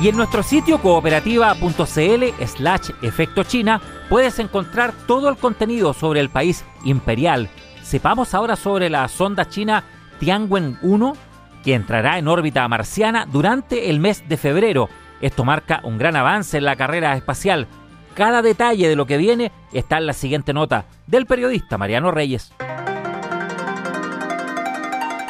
Y 0.02 0.08
en 0.08 0.16
nuestro 0.16 0.42
sitio 0.42 0.78
cooperativa.cl 0.78 2.44
slash 2.46 2.90
efecto 3.02 3.44
China 3.44 3.80
puedes 4.08 4.38
encontrar 4.38 4.92
todo 5.06 5.28
el 5.28 5.36
contenido 5.36 5.92
sobre 5.92 6.20
el 6.20 6.30
país 6.30 6.64
imperial. 6.84 7.50
Sepamos 7.82 8.34
ahora 8.34 8.56
sobre 8.56 8.90
la 8.90 9.08
sonda 9.08 9.48
china 9.48 9.84
Tianwen 10.18 10.78
1 10.82 11.12
que 11.64 11.74
entrará 11.74 12.18
en 12.18 12.28
órbita 12.28 12.66
marciana 12.68 13.26
durante 13.30 13.90
el 13.90 14.00
mes 14.00 14.28
de 14.28 14.36
febrero. 14.36 14.88
Esto 15.20 15.44
marca 15.44 15.80
un 15.84 15.98
gran 15.98 16.16
avance 16.16 16.58
en 16.58 16.64
la 16.64 16.76
carrera 16.76 17.16
espacial. 17.16 17.66
Cada 18.14 18.42
detalle 18.42 18.88
de 18.88 18.96
lo 18.96 19.06
que 19.06 19.18
viene 19.18 19.52
está 19.72 19.98
en 19.98 20.06
la 20.06 20.12
siguiente 20.12 20.52
nota 20.52 20.86
del 21.06 21.26
periodista 21.26 21.78
Mariano 21.78 22.10
Reyes. 22.10 22.52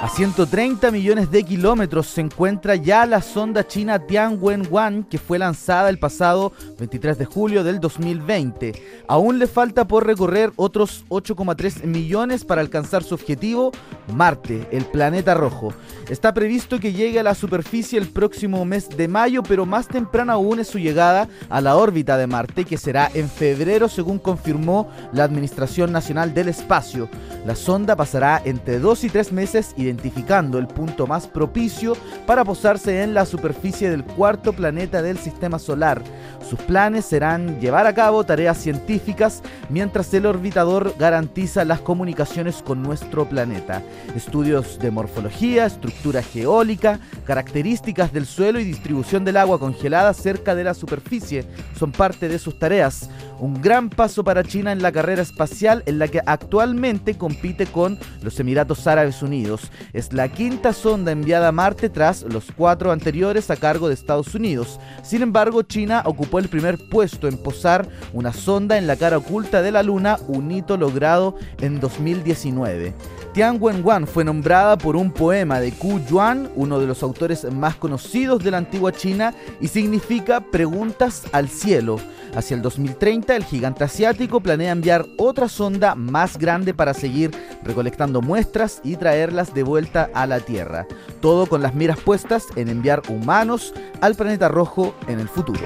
A 0.00 0.08
130 0.08 0.90
millones 0.92 1.30
de 1.30 1.44
kilómetros 1.44 2.06
se 2.06 2.22
encuentra 2.22 2.74
ya 2.74 3.04
la 3.04 3.20
sonda 3.20 3.66
china 3.66 4.06
Tianwen-1 4.06 5.06
que 5.10 5.18
fue 5.18 5.38
lanzada 5.38 5.90
el 5.90 5.98
pasado 5.98 6.54
23 6.78 7.18
de 7.18 7.26
julio 7.26 7.62
del 7.62 7.80
2020. 7.80 9.02
Aún 9.06 9.38
le 9.38 9.46
falta 9.46 9.86
por 9.86 10.06
recorrer 10.06 10.52
otros 10.56 11.04
8,3 11.10 11.84
millones 11.84 12.46
para 12.46 12.62
alcanzar 12.62 13.02
su 13.02 13.14
objetivo, 13.14 13.72
Marte, 14.14 14.66
el 14.72 14.86
planeta 14.86 15.34
rojo. 15.34 15.74
Está 16.08 16.32
previsto 16.32 16.80
que 16.80 16.94
llegue 16.94 17.20
a 17.20 17.22
la 17.22 17.34
superficie 17.34 17.98
el 17.98 18.08
próximo 18.08 18.64
mes 18.64 18.88
de 18.88 19.06
mayo, 19.06 19.42
pero 19.42 19.66
más 19.66 19.86
temprano 19.86 20.32
aún 20.32 20.60
es 20.60 20.68
su 20.68 20.78
llegada 20.78 21.28
a 21.50 21.60
la 21.60 21.76
órbita 21.76 22.16
de 22.16 22.26
Marte, 22.26 22.64
que 22.64 22.78
será 22.78 23.10
en 23.12 23.28
febrero 23.28 23.86
según 23.86 24.18
confirmó 24.18 24.88
la 25.12 25.24
Administración 25.24 25.92
Nacional 25.92 26.32
del 26.32 26.48
Espacio. 26.48 27.10
La 27.44 27.54
sonda 27.54 27.96
pasará 27.96 28.40
entre 28.46 28.78
2 28.78 29.04
y 29.04 29.10
3 29.10 29.32
meses 29.32 29.74
y 29.76 29.89
identificando 29.90 30.58
el 30.58 30.66
punto 30.66 31.06
más 31.06 31.26
propicio 31.26 31.96
para 32.26 32.44
posarse 32.44 33.02
en 33.02 33.12
la 33.12 33.26
superficie 33.26 33.90
del 33.90 34.04
cuarto 34.04 34.52
planeta 34.52 35.02
del 35.02 35.18
sistema 35.18 35.58
solar. 35.58 36.02
Sus 36.48 36.58
planes 36.60 37.04
serán 37.04 37.60
llevar 37.60 37.86
a 37.86 37.94
cabo 37.94 38.24
tareas 38.24 38.56
científicas 38.58 39.42
mientras 39.68 40.12
el 40.14 40.26
orbitador 40.26 40.94
garantiza 40.98 41.64
las 41.64 41.80
comunicaciones 41.80 42.62
con 42.62 42.82
nuestro 42.82 43.28
planeta. 43.28 43.82
Estudios 44.16 44.78
de 44.78 44.90
morfología, 44.90 45.66
estructura 45.66 46.22
geólica, 46.22 46.98
características 47.24 48.12
del 48.12 48.26
suelo 48.26 48.58
y 48.58 48.64
distribución 48.64 49.24
del 49.24 49.36
agua 49.36 49.58
congelada 49.58 50.14
cerca 50.14 50.54
de 50.54 50.64
la 50.64 50.74
superficie 50.74 51.44
son 51.78 51.92
parte 51.92 52.28
de 52.28 52.38
sus 52.38 52.58
tareas. 52.58 53.10
Un 53.38 53.60
gran 53.60 53.88
paso 53.88 54.22
para 54.22 54.44
China 54.44 54.72
en 54.72 54.82
la 54.82 54.92
carrera 54.92 55.22
espacial 55.22 55.82
en 55.86 55.98
la 55.98 56.08
que 56.08 56.20
actualmente 56.24 57.16
compite 57.16 57.66
con 57.66 57.98
los 58.22 58.38
Emiratos 58.38 58.86
Árabes 58.86 59.22
Unidos. 59.22 59.70
Es 59.92 60.12
la 60.12 60.28
quinta 60.28 60.72
sonda 60.72 61.12
enviada 61.12 61.48
a 61.48 61.52
Marte 61.52 61.88
tras 61.88 62.22
los 62.22 62.46
cuatro 62.56 62.92
anteriores 62.92 63.50
a 63.50 63.56
cargo 63.56 63.88
de 63.88 63.94
Estados 63.94 64.34
Unidos. 64.34 64.78
Sin 65.02 65.22
embargo, 65.22 65.62
China 65.62 66.02
ocupó 66.06 66.38
el 66.38 66.48
primer 66.48 66.78
puesto 66.90 67.28
en 67.28 67.36
posar 67.36 67.88
una 68.12 68.32
sonda 68.32 68.78
en 68.78 68.86
la 68.86 68.96
cara 68.96 69.18
oculta 69.18 69.62
de 69.62 69.72
la 69.72 69.82
Luna, 69.82 70.18
un 70.28 70.50
hito 70.50 70.76
logrado 70.76 71.36
en 71.60 71.80
2019. 71.80 72.94
Tianwen-1 73.34 74.06
fue 74.06 74.24
nombrada 74.24 74.76
por 74.76 74.96
un 74.96 75.12
poema 75.12 75.60
de 75.60 75.70
Ku 75.72 76.00
Yuan, 76.08 76.50
uno 76.56 76.80
de 76.80 76.86
los 76.86 77.02
autores 77.02 77.44
más 77.52 77.76
conocidos 77.76 78.42
de 78.42 78.50
la 78.50 78.58
antigua 78.58 78.92
China, 78.92 79.34
y 79.60 79.68
significa 79.68 80.40
preguntas 80.40 81.22
al 81.32 81.48
cielo. 81.48 81.98
Hacia 82.34 82.54
el 82.54 82.62
2030, 82.62 83.34
el 83.34 83.44
gigante 83.44 83.84
asiático 83.84 84.40
planea 84.40 84.72
enviar 84.72 85.06
otra 85.18 85.48
sonda 85.48 85.94
más 85.94 86.38
grande 86.38 86.72
para 86.74 86.94
seguir 86.94 87.32
recolectando 87.64 88.22
muestras 88.22 88.80
y 88.84 88.96
traerlas 88.96 89.52
de 89.52 89.64
vuelta 89.64 90.10
a 90.14 90.26
la 90.26 90.40
Tierra. 90.40 90.86
Todo 91.20 91.46
con 91.46 91.62
las 91.62 91.74
miras 91.74 91.98
puestas 91.98 92.46
en 92.56 92.68
enviar 92.68 93.02
humanos 93.08 93.74
al 94.00 94.14
planeta 94.14 94.48
rojo 94.48 94.94
en 95.08 95.18
el 95.18 95.28
futuro. 95.28 95.60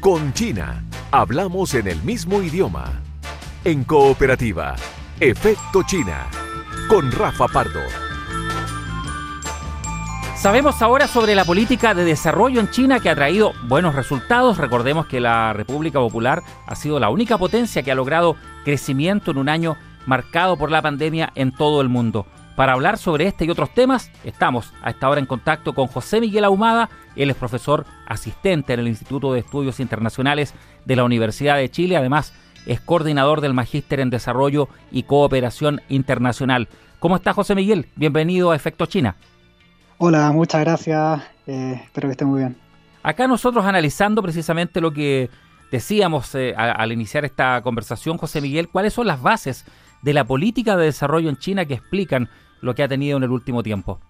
Con 0.00 0.34
China, 0.34 0.84
hablamos 1.12 1.72
en 1.74 1.86
el 1.86 2.02
mismo 2.02 2.42
idioma. 2.42 3.00
En 3.64 3.84
cooperativa, 3.84 4.74
Efecto 5.18 5.82
China, 5.86 6.26
con 6.90 7.10
Rafa 7.10 7.46
Pardo. 7.48 8.03
Sabemos 10.44 10.82
ahora 10.82 11.08
sobre 11.08 11.34
la 11.34 11.46
política 11.46 11.94
de 11.94 12.04
desarrollo 12.04 12.60
en 12.60 12.68
China 12.68 13.00
que 13.00 13.08
ha 13.08 13.14
traído 13.14 13.54
buenos 13.62 13.94
resultados. 13.94 14.58
Recordemos 14.58 15.06
que 15.06 15.18
la 15.18 15.54
República 15.54 15.98
Popular 16.00 16.42
ha 16.66 16.74
sido 16.74 17.00
la 17.00 17.08
única 17.08 17.38
potencia 17.38 17.82
que 17.82 17.90
ha 17.90 17.94
logrado 17.94 18.36
crecimiento 18.62 19.30
en 19.30 19.38
un 19.38 19.48
año 19.48 19.78
marcado 20.04 20.58
por 20.58 20.70
la 20.70 20.82
pandemia 20.82 21.32
en 21.34 21.50
todo 21.50 21.80
el 21.80 21.88
mundo. 21.88 22.26
Para 22.56 22.74
hablar 22.74 22.98
sobre 22.98 23.26
este 23.26 23.46
y 23.46 23.50
otros 23.50 23.72
temas, 23.72 24.10
estamos 24.22 24.70
a 24.82 24.90
esta 24.90 25.08
hora 25.08 25.18
en 25.18 25.24
contacto 25.24 25.72
con 25.72 25.86
José 25.86 26.20
Miguel 26.20 26.44
Ahumada. 26.44 26.90
Él 27.16 27.30
es 27.30 27.36
profesor 27.36 27.86
asistente 28.06 28.74
en 28.74 28.80
el 28.80 28.88
Instituto 28.88 29.32
de 29.32 29.40
Estudios 29.40 29.80
Internacionales 29.80 30.52
de 30.84 30.96
la 30.96 31.04
Universidad 31.04 31.56
de 31.56 31.70
Chile. 31.70 31.96
Además, 31.96 32.34
es 32.66 32.82
coordinador 32.82 33.40
del 33.40 33.54
Magíster 33.54 33.98
en 33.98 34.10
Desarrollo 34.10 34.68
y 34.92 35.04
Cooperación 35.04 35.80
Internacional. 35.88 36.68
¿Cómo 36.98 37.16
está 37.16 37.32
José 37.32 37.54
Miguel? 37.54 37.88
Bienvenido 37.96 38.50
a 38.50 38.56
Efecto 38.56 38.84
China. 38.84 39.16
Hola, 39.98 40.32
muchas 40.32 40.60
gracias. 40.60 41.22
Eh, 41.46 41.80
espero 41.84 42.08
que 42.08 42.12
esté 42.12 42.24
muy 42.24 42.40
bien. 42.40 42.56
Acá 43.02 43.28
nosotros 43.28 43.64
analizando 43.64 44.22
precisamente 44.22 44.80
lo 44.80 44.92
que 44.92 45.30
decíamos 45.70 46.34
eh, 46.34 46.54
al 46.56 46.92
iniciar 46.92 47.24
esta 47.24 47.60
conversación, 47.62 48.16
José 48.16 48.40
Miguel, 48.40 48.68
cuáles 48.68 48.92
son 48.92 49.06
las 49.06 49.20
bases 49.20 49.64
de 50.02 50.12
la 50.12 50.24
política 50.24 50.76
de 50.76 50.86
desarrollo 50.86 51.28
en 51.28 51.36
China 51.36 51.64
que 51.64 51.74
explican 51.74 52.28
lo 52.60 52.74
que 52.74 52.82
ha 52.82 52.88
tenido 52.88 53.16
en 53.16 53.22
el 53.22 53.30
último 53.30 53.62
tiempo? 53.62 54.00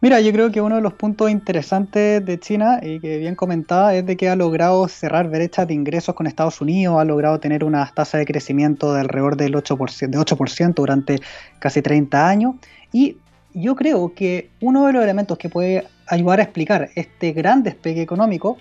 Mira, 0.00 0.20
yo 0.20 0.32
creo 0.32 0.50
que 0.50 0.60
uno 0.60 0.76
de 0.76 0.82
los 0.82 0.94
puntos 0.94 1.30
interesantes 1.30 2.24
de 2.24 2.40
China 2.40 2.80
y 2.82 2.98
que 2.98 3.18
bien 3.18 3.36
comentaba 3.36 3.94
es 3.94 4.04
de 4.04 4.16
que 4.16 4.28
ha 4.28 4.34
logrado 4.34 4.88
cerrar 4.88 5.28
brechas 5.28 5.68
de 5.68 5.74
ingresos 5.74 6.16
con 6.16 6.26
Estados 6.26 6.60
Unidos, 6.60 7.00
ha 7.00 7.04
logrado 7.04 7.38
tener 7.38 7.62
una 7.62 7.86
tasa 7.86 8.18
de 8.18 8.26
crecimiento 8.26 8.92
de 8.92 9.00
alrededor 9.00 9.36
del 9.36 9.54
8%, 9.54 10.08
de 10.08 10.18
8% 10.18 10.74
durante 10.74 11.20
casi 11.60 11.82
30 11.82 12.28
años 12.28 12.56
y 12.92 13.18
yo 13.54 13.74
creo 13.76 14.14
que 14.14 14.50
uno 14.60 14.86
de 14.86 14.92
los 14.92 15.02
elementos 15.02 15.38
que 15.38 15.48
puede 15.48 15.86
ayudar 16.06 16.40
a 16.40 16.42
explicar 16.42 16.90
este 16.94 17.32
gran 17.32 17.62
despegue 17.62 18.02
económico 18.02 18.58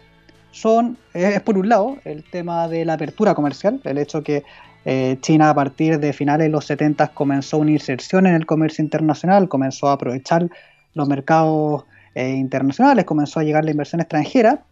son, 0.51 0.97
es, 1.13 1.39
por 1.41 1.57
un 1.57 1.69
lado 1.69 1.97
el 2.03 2.23
tema 2.23 2.67
de 2.67 2.85
la 2.85 2.93
apertura 2.93 3.33
comercial, 3.33 3.79
el 3.83 3.97
hecho 3.97 4.23
que 4.23 4.43
eh, 4.83 5.17
China 5.21 5.49
a 5.49 5.53
partir 5.53 5.99
de 5.99 6.11
finales 6.11 6.45
de 6.45 6.49
los 6.49 6.65
70 6.65 7.09
comenzó 7.09 7.57
una 7.59 7.71
inserción 7.71 8.25
en 8.25 8.35
el 8.35 8.45
comercio 8.45 8.83
internacional, 8.83 9.47
comenzó 9.47 9.89
a 9.89 9.93
aprovechar 9.93 10.49
los 10.93 11.07
mercados 11.07 11.85
eh, 12.15 12.29
internacionales, 12.29 13.05
comenzó 13.05 13.39
a 13.39 13.43
llegar 13.43 13.63
la 13.63 13.71
inversión 13.71 14.01
extranjera, 14.01 14.63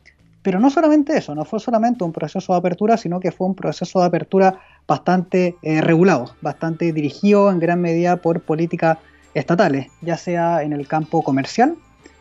pero 0.42 0.60
no 0.60 0.70
solamente 0.70 1.18
eso, 1.18 1.36
no 1.36 1.46
fue 1.46 1.60
solamente 1.60 2.04
un 2.04 2.12
proceso 2.12 2.54
de 2.54 2.60
apertura, 2.60 2.98
sino 2.98 3.20
que 3.20 3.32
fue 3.32 3.48
un 3.48 3.56
proceso 3.56 4.00
de 4.00 4.06
apertura 4.06 4.60
bastante 4.88 5.56
eh, 5.62 5.82
regulado, 5.82 6.34
bastante 6.42 6.92
dirigido 6.92 7.52
en 7.52 7.60
gran 7.60 7.82
medida 7.82 8.18
por 8.18 8.42
políticas 8.42 8.98
estatales, 9.34 9.88
ya 10.02 10.18
sea 10.18 10.64
en 10.64 10.74
el 10.74 10.88
campo 10.88 11.22
comercial, 11.22 11.76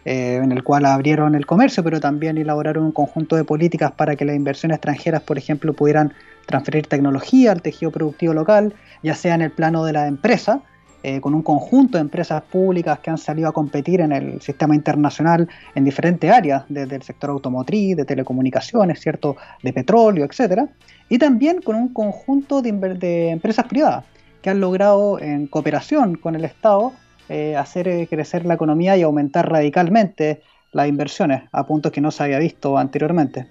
eh, 0.04 0.40
en 0.42 0.52
el 0.52 0.62
cual 0.62 0.86
abrieron 0.86 1.34
el 1.34 1.46
comercio, 1.46 1.82
pero 1.84 2.00
también 2.00 2.38
elaboraron 2.38 2.84
un 2.84 2.92
conjunto 2.92 3.36
de 3.36 3.44
políticas 3.44 3.92
para 3.92 4.16
que 4.16 4.24
las 4.24 4.36
inversiones 4.36 4.76
extranjeras, 4.76 5.22
por 5.22 5.38
ejemplo, 5.38 5.72
pudieran 5.72 6.12
transferir 6.46 6.86
tecnología 6.86 7.52
al 7.52 7.60
tejido 7.62 7.90
productivo 7.90 8.32
local, 8.32 8.74
ya 9.02 9.14
sea 9.14 9.34
en 9.34 9.42
el 9.42 9.50
plano 9.50 9.84
de 9.84 9.92
la 9.92 10.06
empresa, 10.06 10.62
eh, 11.04 11.20
con 11.20 11.32
un 11.32 11.42
conjunto 11.42 11.96
de 11.96 12.02
empresas 12.02 12.42
públicas 12.42 12.98
que 12.98 13.10
han 13.10 13.18
salido 13.18 13.48
a 13.48 13.52
competir 13.52 14.00
en 14.00 14.10
el 14.10 14.40
sistema 14.40 14.74
internacional 14.74 15.48
en 15.76 15.84
diferentes 15.84 16.28
áreas, 16.28 16.64
desde 16.68 16.96
el 16.96 17.02
sector 17.02 17.30
automotriz, 17.30 17.96
de 17.96 18.04
telecomunicaciones, 18.04 19.00
cierto, 19.00 19.36
de 19.62 19.72
petróleo, 19.72 20.24
etcétera, 20.24 20.68
y 21.08 21.18
también 21.18 21.62
con 21.62 21.76
un 21.76 21.92
conjunto 21.92 22.62
de, 22.62 23.30
empresas 23.30 23.66
privadas 23.66 24.04
que 24.42 24.50
han 24.50 24.60
logrado 24.60 25.18
en 25.20 25.46
cooperación 25.46 26.16
con 26.16 26.34
el 26.34 26.44
Estado 26.44 26.92
eh, 27.28 27.56
hacer 27.56 27.88
eh, 27.88 28.06
crecer 28.08 28.46
la 28.46 28.54
economía 28.54 28.96
y 28.96 29.02
aumentar 29.02 29.50
radicalmente 29.50 30.40
las 30.72 30.88
inversiones 30.88 31.42
a 31.52 31.66
puntos 31.66 31.92
que 31.92 32.00
no 32.00 32.10
se 32.10 32.22
había 32.22 32.38
visto 32.38 32.78
anteriormente. 32.78 33.46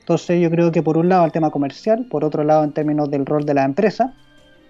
Entonces 0.00 0.40
yo 0.40 0.50
creo 0.50 0.72
que 0.72 0.82
por 0.82 0.96
un 0.96 1.08
lado 1.08 1.24
el 1.24 1.32
tema 1.32 1.50
comercial, 1.50 2.06
por 2.10 2.24
otro 2.24 2.44
lado 2.44 2.64
en 2.64 2.72
términos 2.72 3.10
del 3.10 3.26
rol 3.26 3.44
de 3.44 3.54
la 3.54 3.64
empresa, 3.64 4.14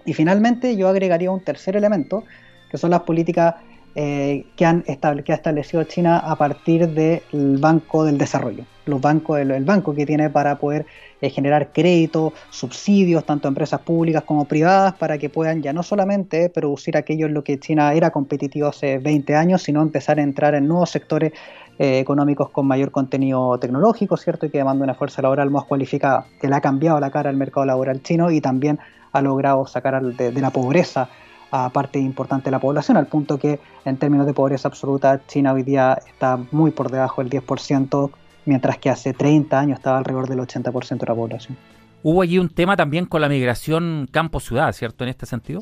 y 0.05 0.13
finalmente 0.13 0.75
yo 0.75 0.87
agregaría 0.87 1.31
un 1.31 1.43
tercer 1.43 1.77
elemento, 1.77 2.23
que 2.69 2.77
son 2.77 2.91
las 2.91 3.01
políticas 3.01 3.55
eh, 3.95 4.45
que, 4.57 4.65
han 4.65 4.81
que 4.81 5.31
ha 5.31 5.35
establecido 5.35 5.83
China 5.85 6.19
a 6.19 6.35
partir 6.35 6.89
del 6.89 7.57
Banco 7.59 8.03
del 8.03 8.17
Desarrollo, 8.17 8.65
los 8.85 8.99
bancos, 8.99 9.39
el, 9.39 9.63
banco 9.63 9.95
que 9.95 10.05
tiene 10.05 10.29
para 10.29 10.57
poder 10.57 10.85
eh, 11.21 11.29
generar 11.29 11.71
créditos, 11.71 12.33
subsidios, 12.49 13.25
tanto 13.25 13.47
a 13.47 13.49
empresas 13.49 13.79
públicas 13.81 14.23
como 14.23 14.45
privadas, 14.45 14.95
para 14.95 15.17
que 15.17 15.29
puedan 15.29 15.61
ya 15.61 15.71
no 15.71 15.81
solamente 15.81 16.49
producir 16.49 16.97
aquello 16.97 17.25
en 17.27 17.33
lo 17.33 17.43
que 17.43 17.57
China 17.57 17.93
era 17.93 18.11
competitivo 18.11 18.67
hace 18.67 18.97
20 18.97 19.33
años, 19.35 19.63
sino 19.63 19.81
empezar 19.81 20.19
a 20.19 20.23
entrar 20.23 20.55
en 20.55 20.67
nuevos 20.67 20.89
sectores 20.89 21.31
eh, 21.77 21.99
económicos 21.99 22.49
con 22.49 22.67
mayor 22.67 22.91
contenido 22.91 23.57
tecnológico, 23.59 24.15
¿cierto? 24.15 24.45
Y 24.45 24.49
que 24.49 24.59
demanda 24.59 24.83
una 24.83 24.95
fuerza 24.95 25.21
laboral 25.21 25.51
más 25.51 25.65
cualificada, 25.65 26.25
que 26.39 26.47
le 26.47 26.55
ha 26.55 26.61
cambiado 26.61 26.99
la 26.99 27.11
cara 27.11 27.29
al 27.29 27.35
mercado 27.35 27.65
laboral 27.65 28.01
chino 28.01 28.31
y 28.31 28.39
también 28.39 28.79
ha 29.11 29.21
logrado 29.21 29.65
sacar 29.67 30.01
de, 30.01 30.31
la 30.33 30.51
pobreza 30.51 31.09
a 31.51 31.69
parte 31.69 31.99
importante 31.99 32.45
de 32.45 32.51
la 32.51 32.59
población, 32.59 32.97
al 32.97 33.07
punto 33.07 33.37
que 33.37 33.59
en 33.85 33.97
términos 33.97 34.25
de 34.25 34.33
pobreza 34.33 34.67
absoluta 34.67 35.21
China 35.27 35.53
hoy 35.53 35.63
día 35.63 35.99
está 36.07 36.37
muy 36.51 36.71
por 36.71 36.91
debajo 36.91 37.23
del 37.23 37.31
10%, 37.31 38.11
mientras 38.45 38.77
que 38.77 38.89
hace 38.89 39.13
30 39.13 39.59
años 39.59 39.79
estaba 39.79 39.97
alrededor 39.97 40.27
del 40.27 40.39
80% 40.39 40.99
de 40.99 41.05
la 41.05 41.15
población. 41.15 41.57
Hubo 42.03 42.21
allí 42.21 42.37
un 42.37 42.49
tema 42.49 42.75
también 42.75 43.05
con 43.05 43.21
la 43.21 43.29
migración 43.29 44.07
campo-ciudad, 44.11 44.71
¿cierto? 44.73 45.03
En 45.03 45.09
este 45.09 45.25
sentido. 45.25 45.61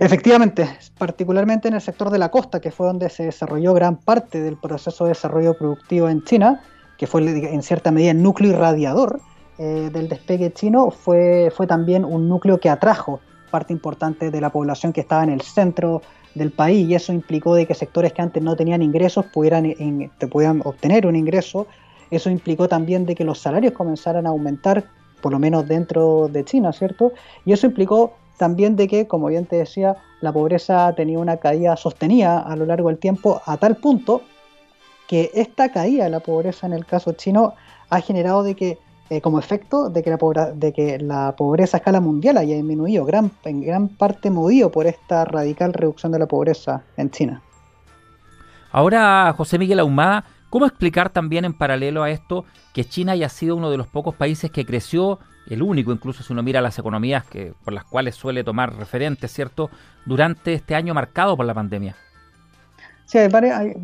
Efectivamente, 0.00 0.68
particularmente 0.98 1.68
en 1.68 1.74
el 1.74 1.80
sector 1.80 2.10
de 2.10 2.18
la 2.18 2.30
costa, 2.30 2.60
que 2.60 2.70
fue 2.70 2.86
donde 2.86 3.10
se 3.10 3.24
desarrolló 3.24 3.74
gran 3.74 3.96
parte 3.96 4.40
del 4.40 4.56
proceso 4.56 5.04
de 5.04 5.10
desarrollo 5.10 5.56
productivo 5.56 6.08
en 6.08 6.24
China, 6.24 6.62
que 6.96 7.06
fue 7.06 7.22
en 7.22 7.62
cierta 7.62 7.90
medida 7.90 8.12
el 8.12 8.22
núcleo 8.22 8.52
irradiador 8.52 9.20
eh, 9.58 9.90
del 9.92 10.08
despegue 10.08 10.52
chino 10.52 10.90
fue, 10.90 11.52
fue 11.54 11.66
también 11.66 12.04
un 12.04 12.28
núcleo 12.28 12.58
que 12.58 12.70
atrajo 12.70 13.20
parte 13.52 13.72
importante 13.72 14.32
de 14.32 14.40
la 14.40 14.50
población 14.50 14.92
que 14.92 15.02
estaba 15.02 15.22
en 15.22 15.30
el 15.30 15.42
centro 15.42 16.02
del 16.34 16.50
país 16.50 16.88
y 16.88 16.94
eso 16.96 17.12
implicó 17.12 17.54
de 17.54 17.66
que 17.66 17.74
sectores 17.74 18.12
que 18.12 18.22
antes 18.22 18.42
no 18.42 18.56
tenían 18.56 18.82
ingresos 18.82 19.26
pudieran, 19.26 19.72
te 20.18 20.26
pudieran 20.26 20.62
obtener 20.64 21.06
un 21.06 21.14
ingreso. 21.14 21.68
Eso 22.10 22.30
implicó 22.30 22.66
también 22.66 23.06
de 23.06 23.14
que 23.14 23.24
los 23.24 23.38
salarios 23.38 23.74
comenzaran 23.74 24.26
a 24.26 24.30
aumentar, 24.30 24.84
por 25.20 25.30
lo 25.30 25.38
menos 25.38 25.68
dentro 25.68 26.28
de 26.28 26.44
China, 26.44 26.72
¿cierto? 26.72 27.12
Y 27.44 27.52
eso 27.52 27.66
implicó 27.66 28.14
también 28.38 28.74
de 28.74 28.88
que, 28.88 29.06
como 29.06 29.28
bien 29.28 29.46
te 29.46 29.56
decía, 29.56 29.96
la 30.20 30.32
pobreza 30.32 30.92
tenía 30.96 31.18
una 31.18 31.36
caída 31.36 31.76
sostenida 31.76 32.40
a 32.40 32.56
lo 32.56 32.66
largo 32.66 32.88
del 32.88 32.98
tiempo 32.98 33.40
a 33.46 33.56
tal 33.56 33.76
punto 33.76 34.22
que 35.06 35.30
esta 35.34 35.70
caída 35.70 36.04
de 36.04 36.10
la 36.10 36.20
pobreza 36.20 36.66
en 36.66 36.72
el 36.72 36.86
caso 36.86 37.12
chino 37.12 37.54
ha 37.90 38.00
generado 38.00 38.42
de 38.42 38.54
que 38.54 38.78
eh, 39.12 39.20
como 39.20 39.38
efecto 39.38 39.90
de 39.90 40.02
que, 40.02 40.08
la 40.08 40.52
de 40.54 40.72
que 40.72 40.98
la 40.98 41.36
pobreza 41.36 41.76
a 41.76 41.80
escala 41.80 42.00
mundial 42.00 42.38
haya 42.38 42.54
disminuido, 42.54 43.04
gran, 43.04 43.30
en 43.44 43.60
gran 43.60 43.88
parte 43.88 44.30
movido 44.30 44.72
por 44.72 44.86
esta 44.86 45.26
radical 45.26 45.74
reducción 45.74 46.12
de 46.12 46.18
la 46.18 46.24
pobreza 46.24 46.84
en 46.96 47.10
China. 47.10 47.42
Ahora, 48.70 49.30
José 49.36 49.58
Miguel 49.58 49.80
Ahumada, 49.80 50.24
¿cómo 50.48 50.64
explicar 50.64 51.10
también 51.10 51.44
en 51.44 51.52
paralelo 51.52 52.02
a 52.02 52.08
esto 52.08 52.46
que 52.72 52.86
China 52.86 53.12
haya 53.12 53.28
sido 53.28 53.54
uno 53.54 53.70
de 53.70 53.76
los 53.76 53.86
pocos 53.86 54.14
países 54.14 54.50
que 54.50 54.64
creció, 54.64 55.18
el 55.46 55.60
único 55.60 55.92
incluso 55.92 56.22
si 56.22 56.32
uno 56.32 56.42
mira 56.42 56.62
las 56.62 56.78
economías 56.78 57.26
que, 57.26 57.52
por 57.66 57.74
las 57.74 57.84
cuales 57.84 58.14
suele 58.14 58.42
tomar 58.42 58.74
referentes, 58.74 59.30
¿cierto?, 59.30 59.68
durante 60.06 60.54
este 60.54 60.74
año 60.74 60.94
marcado 60.94 61.36
por 61.36 61.44
la 61.44 61.52
pandemia. 61.52 61.94
Sí, 63.04 63.18
hay, 63.18 63.28
varios, 63.28 63.58
hay 63.58 63.74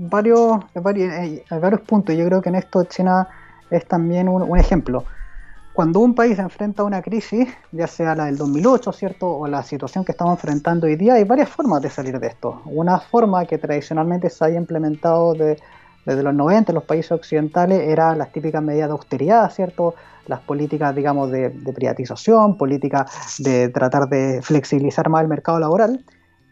varios, 0.82 1.12
hay 1.12 1.58
varios 1.60 1.82
puntos. 1.82 2.16
Yo 2.16 2.24
creo 2.24 2.40
que 2.40 2.48
en 2.48 2.54
esto 2.54 2.84
China 2.84 3.28
es 3.70 3.86
también 3.86 4.30
un 4.30 4.58
ejemplo 4.58 5.04
cuando 5.78 6.00
un 6.00 6.12
país 6.12 6.36
enfrenta 6.40 6.82
una 6.82 7.00
crisis, 7.00 7.46
ya 7.70 7.86
sea 7.86 8.16
la 8.16 8.24
del 8.24 8.36
2008, 8.36 8.90
¿cierto? 8.90 9.30
O 9.30 9.46
la 9.46 9.62
situación 9.62 10.04
que 10.04 10.10
estamos 10.10 10.34
enfrentando 10.34 10.88
hoy 10.88 10.96
día, 10.96 11.14
hay 11.14 11.22
varias 11.22 11.50
formas 11.50 11.80
de 11.80 11.88
salir 11.88 12.18
de 12.18 12.26
esto. 12.26 12.62
Una 12.64 12.98
forma 12.98 13.44
que 13.44 13.58
tradicionalmente 13.58 14.28
se 14.28 14.44
haya 14.44 14.56
implementado 14.56 15.34
desde 15.34 16.22
los 16.24 16.34
90 16.34 16.72
en 16.72 16.74
los 16.74 16.82
países 16.82 17.12
occidentales 17.12 17.78
era 17.78 18.16
las 18.16 18.32
típicas 18.32 18.60
medidas 18.60 18.88
de 18.88 18.92
austeridad, 18.94 19.48
¿cierto? 19.52 19.94
Las 20.26 20.40
políticas, 20.40 20.96
digamos, 20.96 21.30
de, 21.30 21.50
privatización, 21.72 22.56
políticas 22.56 23.36
de 23.38 23.68
tratar 23.68 24.08
de 24.08 24.42
flexibilizar 24.42 25.08
más 25.08 25.22
el 25.22 25.28
mercado 25.28 25.60
laboral. 25.60 26.04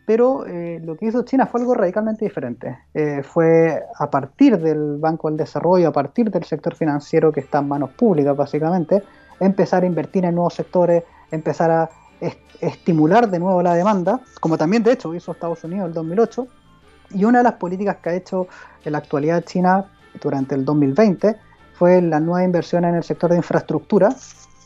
Pero 0.07 0.47
eh, 0.47 0.81
lo 0.83 0.97
que 0.97 1.07
hizo 1.07 1.23
China 1.25 1.47
fue 1.47 1.61
algo 1.61 1.75
radicalmente 1.75 2.25
diferente. 2.25 2.79
Eh, 2.95 3.23
fue 3.23 3.83
a 3.99 4.09
partir 4.09 4.57
del 4.59 4.97
Banco 4.99 5.29
del 5.29 5.37
Desarrollo, 5.37 5.89
a 5.89 5.93
partir 5.93 6.31
del 6.31 6.45
sector 6.45 6.75
financiero 6.75 7.33
que 7.33 7.41
está 7.41 7.59
en 7.59 7.69
manos 7.69 7.91
públicas, 7.91 8.37
básicamente, 8.37 9.03
empezar 9.41 9.83
a 9.83 9.87
invertir 9.87 10.25
en 10.25 10.37
nuevos 10.37 10.55
sectores, 10.55 11.03
empezar 11.31 11.71
a 11.71 11.91
estimular 12.61 13.29
de 13.29 13.39
nuevo 13.39 13.63
la 13.63 13.75
demanda, 13.75 14.21
como 14.41 14.57
también 14.57 14.83
de 14.83 14.93
hecho 14.93 15.15
hizo 15.15 15.33
Estados 15.33 15.63
Unidos 15.65 15.83
en 15.83 15.89
el 15.89 15.95
2008. 15.95 16.47
Y 17.11 17.25
una 17.25 17.39
de 17.39 17.45
las 17.45 17.55
políticas 17.55 17.97
que 17.97 18.11
ha 18.11 18.15
hecho 18.15 18.49
en 18.85 18.93
la 18.93 18.99
actualidad 18.99 19.45
China 19.45 19.85
durante 20.23 20.55
el 20.55 20.65
2020 20.65 21.37
fue 21.75 22.01
la 22.01 22.21
nueva 22.21 22.45
inversión 22.45 22.85
en 22.85 22.95
el 22.95 23.03
sector 23.03 23.31
de 23.31 23.37
infraestructura, 23.37 24.15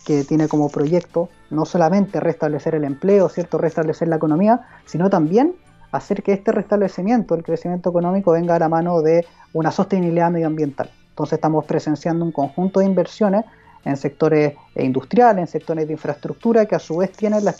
que 0.04 0.24
tiene 0.24 0.48
como 0.48 0.68
proyecto 0.68 1.28
no 1.50 1.64
solamente 1.64 2.20
restablecer 2.20 2.74
el 2.74 2.84
empleo, 2.84 3.28
¿cierto? 3.28 3.58
restablecer 3.58 4.08
la 4.08 4.16
economía, 4.16 4.60
sino 4.86 5.10
también 5.10 5.54
hacer 5.92 6.22
que 6.22 6.32
este 6.32 6.52
restablecimiento, 6.52 7.34
el 7.34 7.42
crecimiento 7.42 7.90
económico, 7.90 8.32
venga 8.32 8.54
a 8.54 8.58
la 8.58 8.68
mano 8.68 9.02
de 9.02 9.26
una 9.52 9.70
sostenibilidad 9.70 10.30
medioambiental. 10.30 10.90
Entonces 11.10 11.34
estamos 11.34 11.64
presenciando 11.64 12.24
un 12.24 12.32
conjunto 12.32 12.80
de 12.80 12.86
inversiones 12.86 13.44
en 13.84 13.96
sectores 13.96 14.54
industriales, 14.76 15.40
en 15.40 15.46
sectores 15.46 15.86
de 15.86 15.92
infraestructura, 15.94 16.66
que 16.66 16.76
a 16.76 16.78
su 16.78 16.98
vez 16.98 17.12
tienen 17.12 17.44
la 17.44 17.54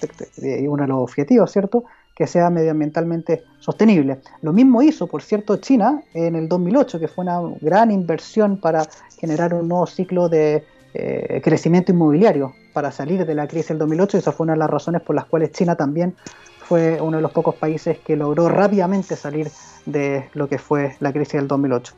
uno 0.69 0.83
de 0.83 0.89
los 0.89 0.99
objetivos, 0.99 1.51
¿cierto?, 1.51 1.85
que 2.15 2.27
sea 2.27 2.51
medioambientalmente 2.51 3.45
sostenible. 3.61 4.21
Lo 4.43 4.53
mismo 4.53 4.83
hizo, 4.83 5.07
por 5.07 5.23
cierto, 5.23 5.57
China 5.57 6.03
en 6.13 6.37
el 6.37 6.49
2008, 6.49 7.01
que 7.01 7.09
fue 7.09 7.23
una 7.23 7.41
gran 7.63 7.91
inversión 7.91 8.59
para 8.59 8.87
generar 9.19 9.55
un 9.55 9.69
nuevo 9.69 9.87
ciclo 9.87 10.29
de 10.29 10.63
eh, 10.95 11.41
crecimiento 11.43 11.93
inmobiliario 11.93 12.55
para 12.73 12.91
salir 12.91 13.25
de 13.25 13.35
la 13.35 13.47
crisis 13.47 13.69
del 13.69 13.79
2008 13.79 14.17
y 14.17 14.21
esa 14.21 14.33
fue 14.33 14.45
una 14.45 14.55
de 14.55 14.59
las 14.59 14.71
razones 14.71 15.03
por 15.03 15.15
las 15.15 15.25
cuales 15.25 15.53
China 15.53 15.77
también 15.77 16.15
fue 16.59 17.01
uno 17.01 17.17
de 17.17 17.23
los 17.23 17.33
pocos 17.33 17.55
países 17.55 17.99
que 17.99 18.17
logró 18.17 18.49
rápidamente 18.49 19.17
salir 19.17 19.49
de 19.87 20.29
lo 20.35 20.49
que 20.49 20.59
fue 20.59 20.97
la 21.01 21.13
crisis 21.13 21.35
del 21.35 21.49
2008. 21.49 21.95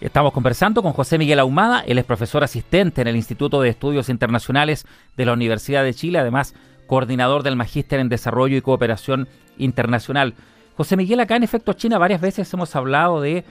Estamos 0.00 0.32
conversando 0.32 0.82
con 0.82 0.92
José 0.92 1.18
Miguel 1.18 1.40
Ahumada, 1.40 1.80
él 1.80 1.98
es 1.98 2.04
profesor 2.04 2.44
asistente 2.44 3.00
en 3.00 3.08
el 3.08 3.16
Instituto 3.16 3.60
de 3.60 3.68
Estudios 3.68 4.08
Internacionales 4.08 4.86
de 5.16 5.26
la 5.26 5.32
Universidad 5.32 5.82
de 5.82 5.94
Chile, 5.94 6.20
además 6.20 6.54
coordinador 6.86 7.42
del 7.42 7.56
Magíster 7.56 7.98
en 7.98 8.08
Desarrollo 8.08 8.56
y 8.56 8.60
Cooperación 8.60 9.28
Internacional. 9.56 10.34
José 10.76 10.96
Miguel, 10.96 11.18
acá 11.18 11.34
en 11.34 11.42
Efecto 11.42 11.72
China 11.72 11.98
varias 11.98 12.20
veces 12.20 12.52
hemos 12.54 12.76
hablado 12.76 13.20
de 13.20 13.44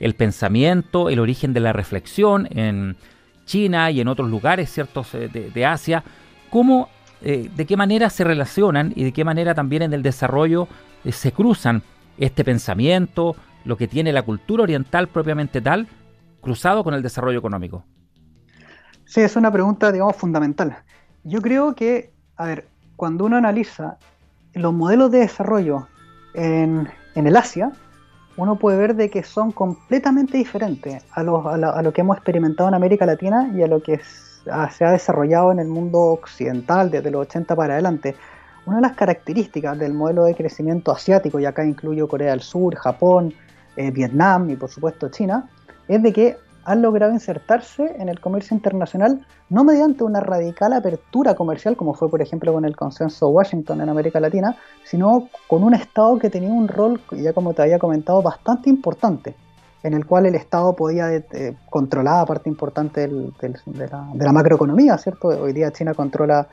el 0.00 0.14
pensamiento, 0.14 1.08
el 1.08 1.20
origen 1.20 1.54
de 1.54 1.60
la 1.60 1.72
reflexión 1.72 2.48
en 2.50 2.96
China 3.44 3.90
y 3.90 4.00
en 4.00 4.08
otros 4.08 4.30
lugares 4.30 4.70
ciertos 4.70 5.14
eh, 5.14 5.28
de, 5.28 5.66
Asia. 5.66 6.02
¿Cómo, 6.50 6.88
eh, 7.22 7.50
de 7.54 7.66
qué 7.66 7.76
manera 7.76 8.10
se 8.10 8.24
relacionan 8.24 8.92
y 8.94 9.04
de 9.04 9.12
qué 9.12 9.24
manera 9.24 9.54
también 9.54 9.82
en 9.82 9.92
el 9.92 10.02
desarrollo 10.02 10.68
eh, 11.04 11.12
se 11.12 11.32
cruzan 11.32 11.82
este 12.18 12.44
pensamiento, 12.44 13.36
lo 13.64 13.76
que 13.76 13.88
tiene 13.88 14.12
la 14.12 14.22
cultura 14.22 14.62
oriental 14.62 15.08
propiamente 15.08 15.60
tal, 15.60 15.88
cruzado 16.40 16.84
con 16.84 16.94
el 16.94 17.02
desarrollo 17.02 17.38
económico? 17.38 17.84
Sí, 19.04 19.20
es 19.20 19.36
una 19.36 19.50
pregunta, 19.50 19.92
digamos, 19.92 20.16
fundamental. 20.16 20.78
Yo 21.24 21.40
creo 21.42 21.74
que, 21.74 22.12
a 22.36 22.46
ver, 22.46 22.68
cuando 22.96 23.24
uno 23.24 23.36
analiza 23.36 23.98
los 24.54 24.72
modelos 24.72 25.10
de 25.10 25.18
desarrollo 25.18 25.88
en, 26.34 26.88
el 27.14 27.36
Asia, 27.36 27.72
uno 28.36 28.56
puede 28.56 28.78
ver 28.78 28.94
de 28.96 29.10
que 29.10 29.22
son 29.22 29.52
completamente 29.52 30.36
diferentes 30.36 31.04
a 31.12 31.22
lo, 31.22 31.48
a, 31.48 31.92
que 31.92 32.00
hemos 32.00 32.16
experimentado 32.16 32.68
en 32.68 32.74
América 32.74 33.06
Latina 33.06 33.50
y 33.54 33.62
a 33.62 33.66
lo 33.66 33.82
que 33.82 34.00
se 34.02 34.84
ha 34.84 34.90
desarrollado 34.90 35.52
en 35.52 35.58
el 35.58 35.68
mundo 35.68 35.98
occidental 36.00 36.90
desde 36.90 37.10
los 37.10 37.22
80 37.22 37.56
para 37.56 37.74
adelante. 37.74 38.14
Una 38.66 38.76
de 38.76 38.82
las 38.82 38.96
características 38.96 39.78
del 39.78 39.92
modelo 39.92 40.24
de 40.24 40.34
crecimiento 40.34 40.90
asiático, 40.92 41.38
y 41.38 41.44
acá 41.44 41.64
incluyo 41.64 42.08
Corea 42.08 42.30
del 42.30 42.40
Sur, 42.40 42.74
Japón, 42.76 43.34
eh, 43.76 43.90
Vietnam 43.90 44.50
y 44.50 44.56
por 44.56 44.70
supuesto 44.70 45.08
China, 45.10 45.48
es 45.86 46.02
de 46.02 46.12
que 46.12 46.36
han 46.64 46.82
logrado 46.82 47.12
insertarse 47.12 47.94
en 47.98 48.08
el 48.08 48.20
comercio 48.20 48.54
internacional 48.54 49.26
no 49.50 49.64
mediante 49.64 50.04
una 50.04 50.20
radical 50.20 50.72
apertura 50.72 51.34
comercial, 51.34 51.76
como 51.76 51.94
fue 51.94 52.10
por 52.10 52.22
ejemplo 52.22 52.52
con 52.52 52.64
el 52.64 52.76
consenso 52.76 53.28
Washington 53.28 53.80
en 53.80 53.88
América 53.88 54.20
Latina, 54.20 54.56
sino 54.84 55.28
con 55.46 55.62
un 55.62 55.74
Estado 55.74 56.18
que 56.18 56.30
tenía 56.30 56.50
un 56.50 56.68
rol, 56.68 57.00
ya 57.12 57.32
como 57.32 57.52
te 57.52 57.62
había 57.62 57.78
comentado, 57.78 58.22
bastante 58.22 58.70
importante, 58.70 59.34
en 59.82 59.94
el 59.94 60.06
cual 60.06 60.26
el 60.26 60.34
Estado 60.34 60.74
podía 60.74 61.14
eh, 61.14 61.56
controlar 61.68 62.26
parte 62.26 62.48
importante 62.48 63.06
de, 63.06 63.54
la, 64.16 64.32
macroeconomía, 64.32 64.96
¿cierto? 64.96 65.28
Hoy 65.28 65.52
día 65.52 65.70
China 65.70 65.92
controla, 65.92 66.48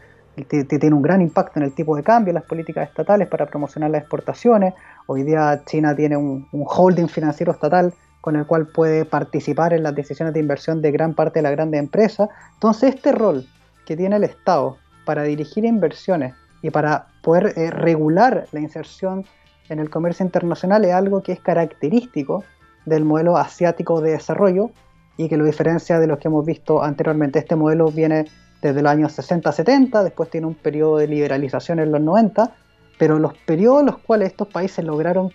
tiene 0.47 0.93
un 0.93 1.01
gran 1.01 1.21
impacto 1.21 1.59
en 1.59 1.65
el 1.65 1.73
tipo 1.73 1.95
de 1.95 2.03
cambio, 2.03 2.33
las 2.33 2.43
políticas 2.43 2.89
estatales 2.89 3.27
para 3.29 3.45
promocionar 3.45 3.89
las 3.91 4.01
exportaciones, 4.01 4.73
hoy 5.07 5.23
día 5.23 5.61
China 5.65 5.95
tiene 5.95 6.17
un 6.17 6.45
holding 6.51 7.07
financiero 7.07 7.53
estatal 7.53 7.93
con 8.21 8.35
el 8.35 8.45
cual 8.45 8.67
puede 8.67 9.03
participar 9.03 9.73
en 9.73 9.83
las 9.83 9.95
decisiones 9.95 10.33
de 10.33 10.39
inversión 10.39 10.81
de 10.81 10.91
gran 10.91 11.13
parte 11.13 11.39
de 11.39 11.43
la 11.43 11.51
grande 11.51 11.77
empresa. 11.77 12.29
Entonces, 12.53 12.95
este 12.95 13.11
rol 13.11 13.45
que 13.85 13.97
tiene 13.97 14.15
el 14.15 14.23
Estado 14.23 14.77
para 15.05 15.23
dirigir 15.23 15.65
inversiones 15.65 16.35
y 16.61 16.69
para 16.69 17.07
poder 17.23 17.53
eh, 17.57 17.71
regular 17.71 18.45
la 18.51 18.59
inserción 18.59 19.25
en 19.69 19.79
el 19.79 19.89
comercio 19.89 20.25
internacional 20.25 20.85
es 20.85 20.93
algo 20.93 21.23
que 21.23 21.31
es 21.31 21.39
característico 21.39 22.43
del 22.85 23.05
modelo 23.05 23.37
asiático 23.37 24.01
de 24.01 24.11
desarrollo 24.11 24.71
y 25.17 25.29
que 25.29 25.37
lo 25.37 25.45
diferencia 25.45 25.99
de 25.99 26.07
los 26.07 26.19
que 26.19 26.27
hemos 26.27 26.45
visto 26.45 26.83
anteriormente. 26.83 27.39
Este 27.39 27.55
modelo 27.55 27.87
viene 27.87 28.25
desde 28.61 28.81
los 28.81 28.91
años 28.91 29.17
60-70, 29.17 30.03
después 30.03 30.29
tiene 30.29 30.47
un 30.47 30.55
periodo 30.55 30.97
de 30.97 31.07
liberalización 31.07 31.79
en 31.79 31.91
los 31.91 32.01
90, 32.01 32.51
pero 32.97 33.17
los 33.17 33.33
periodos 33.33 33.81
en 33.81 33.85
los 33.87 33.97
cuales 33.99 34.29
estos 34.29 34.47
países 34.47 34.85
lograron 34.85 35.31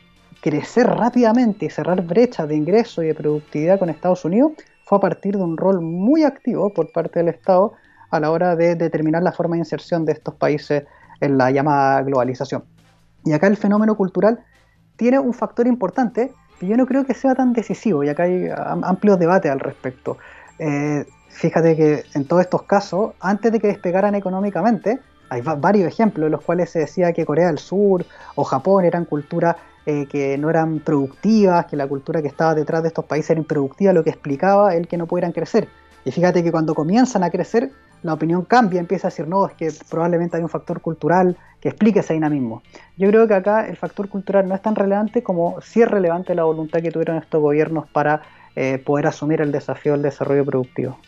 crecer 0.47 0.87
rápidamente 0.87 1.67
y 1.67 1.71
cerrar 1.71 2.03
brechas 2.03 2.47
de 2.47 2.55
ingreso 2.55 3.03
y 3.03 3.09
de 3.09 3.17
productividad 3.17 3.81
con 3.81 3.91
Estados 3.91 4.25
Unidos 4.25 4.53
fue 4.85 4.99
a 4.99 5.01
partir 5.01 5.37
de 5.37 5.43
un 5.43 5.57
rol 5.57 5.81
muy 5.81 6.23
activo 6.23 6.73
por 6.73 6.93
parte 6.93 7.19
del 7.19 7.31
Estado 7.31 7.73
a 8.11 8.21
la 8.21 8.31
hora 8.31 8.55
de 8.55 8.77
determinar 8.77 9.25
la 9.25 9.33
forma 9.33 9.57
de 9.57 9.63
inserción 9.63 10.05
de 10.05 10.13
estos 10.13 10.37
países 10.37 10.85
en 11.21 11.37
la 11.37 11.51
llamada 11.51 12.01
globalización. 12.03 12.63
Y 13.25 13.33
acá 13.33 13.49
el 13.49 13.57
fenómeno 13.57 13.97
cultural 13.97 14.39
tiene 14.95 15.19
un 15.19 15.35
factor 15.35 15.67
importante 15.67 16.33
que 16.61 16.69
yo 16.69 16.77
no 16.77 16.87
creo 16.87 17.05
que 17.05 17.15
sea 17.15 17.35
tan 17.35 17.53
decisivo, 17.53 18.05
y 18.05 18.09
acá 18.09 18.23
hay 18.23 18.49
amplios 18.85 19.19
debates 19.19 19.51
al 19.51 19.59
respecto. 19.59 20.17
Eh, 20.61 21.07
fíjate 21.29 21.75
que 21.75 22.05
en 22.15 22.25
todos 22.25 22.43
estos 22.43 22.63
casos, 22.63 23.15
antes 23.19 23.51
de 23.51 23.59
que 23.59 23.67
despegaran 23.67 24.15
económicamente, 24.15 25.01
hay 25.29 25.43
varios 25.43 25.89
ejemplos 25.89 26.27
en 26.27 26.33
los 26.33 26.43
cuales 26.43 26.71
se 26.71 26.81
decía 26.81 27.13
que 27.13 27.25
Corea 27.25 27.49
del 27.49 27.59
Sur 27.59 28.05
o 28.35 28.45
Japón 28.45 28.85
eran 28.85 29.05
culturas 29.05 29.57
eh, 29.85 30.07
que 30.07 30.37
no 30.37 30.51
eran 30.51 30.81
productivas, 30.81 31.67
que 31.67 31.77
la 31.77 31.87
cultura 31.87 32.21
que 32.21 32.29
estaba 32.29 32.55
detrás 32.55 32.83
de 32.83 32.89
estos 32.89 33.05
países 33.05 33.31
era 33.31 33.41
improductiva, 33.41 33.93
lo 33.93 34.03
que 34.03 34.11
explicaba 34.11 34.75
el 34.75 34.89
que 34.89 34.97
no 34.97 35.07
pudieran 35.07 35.33
crecer. 35.33 35.69
Y 36.05 36.11
fíjate 36.11 36.43
que 36.43 36.53
cuando 36.53 36.75
comienzan 36.75 37.23
a 37.25 37.31
crecer, 37.31 37.71
la 38.03 38.15
opinión 38.15 38.43
cambia, 38.43 38.81
empieza 38.81 39.09
a 39.09 39.11
decir, 39.11 39.27
no, 39.27 39.47
es 39.47 39.55
que 39.55 39.73
probablemente 39.91 40.37
hay 40.37 40.43
un 40.43 40.49
factor 40.49 40.81
cultural 40.81 41.37
que 41.61 41.69
explique 41.69 42.01
ese 42.01 42.15
dinamismo. 42.15 42.63
Yo 42.97 43.09
creo 43.09 43.27
que 43.27 43.35
acá 43.35 43.67
el 43.67 43.77
factor 43.77 44.09
cultural 44.09 44.49
no 44.49 44.55
es 44.55 44.63
tan 44.63 44.77
relevante 44.77 45.23
como 45.23 45.61
sí 45.61 45.83
es 45.83 45.89
relevante 45.89 46.35
la 46.35 46.45
voluntad 46.45 46.81
que 46.81 46.91
tuvieron 46.91 47.17
estos 47.17 47.41
gobiernos 47.41 47.89
para 47.89 48.23
eh, 48.55 48.79
poder 48.79 49.07
asumir 49.07 49.41
el 49.41 49.53
desafío 49.53 49.93
del 49.93 50.03
desarrollo 50.03 50.45
productivo. 50.45 50.99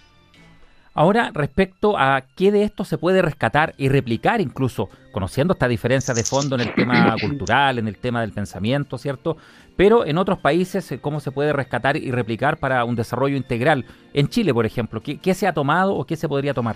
Ahora, 0.99 1.31
respecto 1.33 1.97
a 1.97 2.25
qué 2.35 2.51
de 2.51 2.65
esto 2.65 2.85
se 2.85 2.99
puede 2.99 3.23
rescatar 3.23 3.73
y 3.77 3.89
replicar, 3.89 4.41
incluso 4.41 4.89
conociendo 5.13 5.53
esta 5.53 5.69
diferencia 5.69 6.13
de 6.13 6.25
fondo 6.25 6.57
en 6.57 6.63
el 6.63 6.75
tema 6.75 7.15
cultural, 7.21 7.79
en 7.79 7.87
el 7.87 7.97
tema 7.99 8.21
del 8.23 8.33
pensamiento, 8.33 8.99
¿cierto? 8.99 9.37
Pero 9.77 10.05
en 10.05 10.19
otros 10.19 10.41
países, 10.41 10.91
eh, 10.91 11.01
¿cómo 11.01 11.21
se 11.21 11.31
puede 11.31 11.53
rescatar 11.53 11.97
y 11.97 12.11
replicar 12.11 12.57
para 12.57 12.85
un 12.85 12.97
desarrollo 12.97 13.37
integral? 13.37 13.85
En 14.13 14.27
Chile, 14.27 14.53
por 14.53 14.67
ejemplo, 14.67 15.01
¿qué, 15.01 15.35
se 15.35 15.47
ha 15.47 15.53
tomado 15.53 15.95
o 15.95 16.05
qué 16.05 16.17
se 16.17 16.29
podría 16.29 16.53
tomar? 16.53 16.75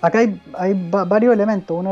Acá 0.00 0.20
hay, 0.54 0.90
varios 0.90 1.34
elementos. 1.34 1.76
Uno 1.78 1.90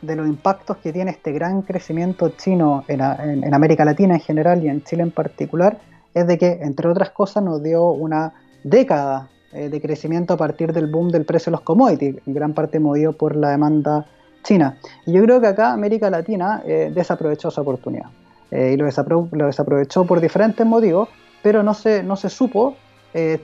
de, 0.00 0.16
los 0.16 0.26
impactos 0.26 0.78
que 0.78 0.94
tiene 0.94 1.10
este 1.10 1.30
gran 1.32 1.60
crecimiento 1.60 2.30
chino 2.38 2.86
en 2.88 3.52
América 3.52 3.84
Latina 3.84 4.14
en 4.14 4.20
general 4.20 4.64
y 4.64 4.70
en 4.70 4.82
Chile 4.82 5.02
en 5.02 5.10
particular 5.10 5.76
es 6.14 6.26
de 6.26 6.38
que, 6.38 6.52
entre 6.62 6.88
otras 6.88 7.10
cosas, 7.10 7.44
nos 7.44 7.62
dio 7.62 7.90
una 7.90 8.32
década 8.64 9.28
eh, 9.52 9.68
de 9.68 9.80
crecimiento 9.80 10.34
a 10.34 10.36
partir 10.36 10.72
del 10.72 10.86
boom 10.86 11.08
del 11.08 11.24
precio 11.24 11.50
de 11.50 11.52
los 11.52 11.62
commodities, 11.62 12.16
en 12.26 12.34
gran 12.34 12.54
parte 12.54 12.78
movido 12.78 13.12
por 13.12 13.34
la 13.34 13.50
demanda 13.50 14.06
china. 14.44 14.78
Y 15.06 15.12
yo 15.12 15.22
creo 15.22 15.40
que 15.40 15.48
acá 15.48 15.72
América 15.72 16.08
Latina 16.08 16.62
eh, 16.64 16.90
desaprovechó 16.94 17.48
esa 17.48 17.60
oportunidad. 17.60 18.06
Eh, 18.50 18.72
y 18.74 18.76
lo, 18.76 18.86
desaprovechó 18.86 20.04
por 20.04 20.20
diferentes 20.20 20.64
motivos, 20.66 21.08
pero 21.42 21.62
no 21.62 21.74
se, 21.74 22.02
no 22.02 22.16
se 22.16 22.28
supo 22.28 22.76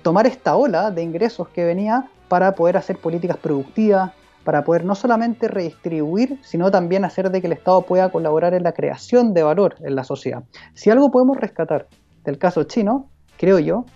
tomar 0.02 0.28
esta 0.28 0.54
ola 0.54 0.92
de 0.92 1.02
ingresos 1.02 1.48
que 1.48 1.64
venía 1.64 2.08
para 2.28 2.54
poder 2.54 2.76
hacer 2.76 2.98
políticas 2.98 3.36
productivas, 3.36 4.12
para 4.44 4.62
poder 4.62 4.84
no 4.84 4.94
solamente 4.94 5.48
redistribuir, 5.48 6.38
sino 6.44 6.70
también 6.70 7.04
hacer 7.04 7.30
de 7.32 7.40
que 7.40 7.48
el 7.48 7.54
Estado 7.54 7.82
pueda 7.82 8.10
colaborar 8.10 8.54
en 8.54 8.62
la 8.62 8.70
creación 8.70 9.34
de 9.34 9.42
valor 9.42 9.74
en 9.80 9.96
la 9.96 10.04
sociedad. 10.04 10.44
Si 10.74 10.88
algo 10.88 11.10
podemos 11.10 11.36
rescatar 11.36 11.88
del 12.22 12.38
caso 12.38 12.62
chino, 12.62 13.10
creo 13.38 13.58
yo, 13.58 13.86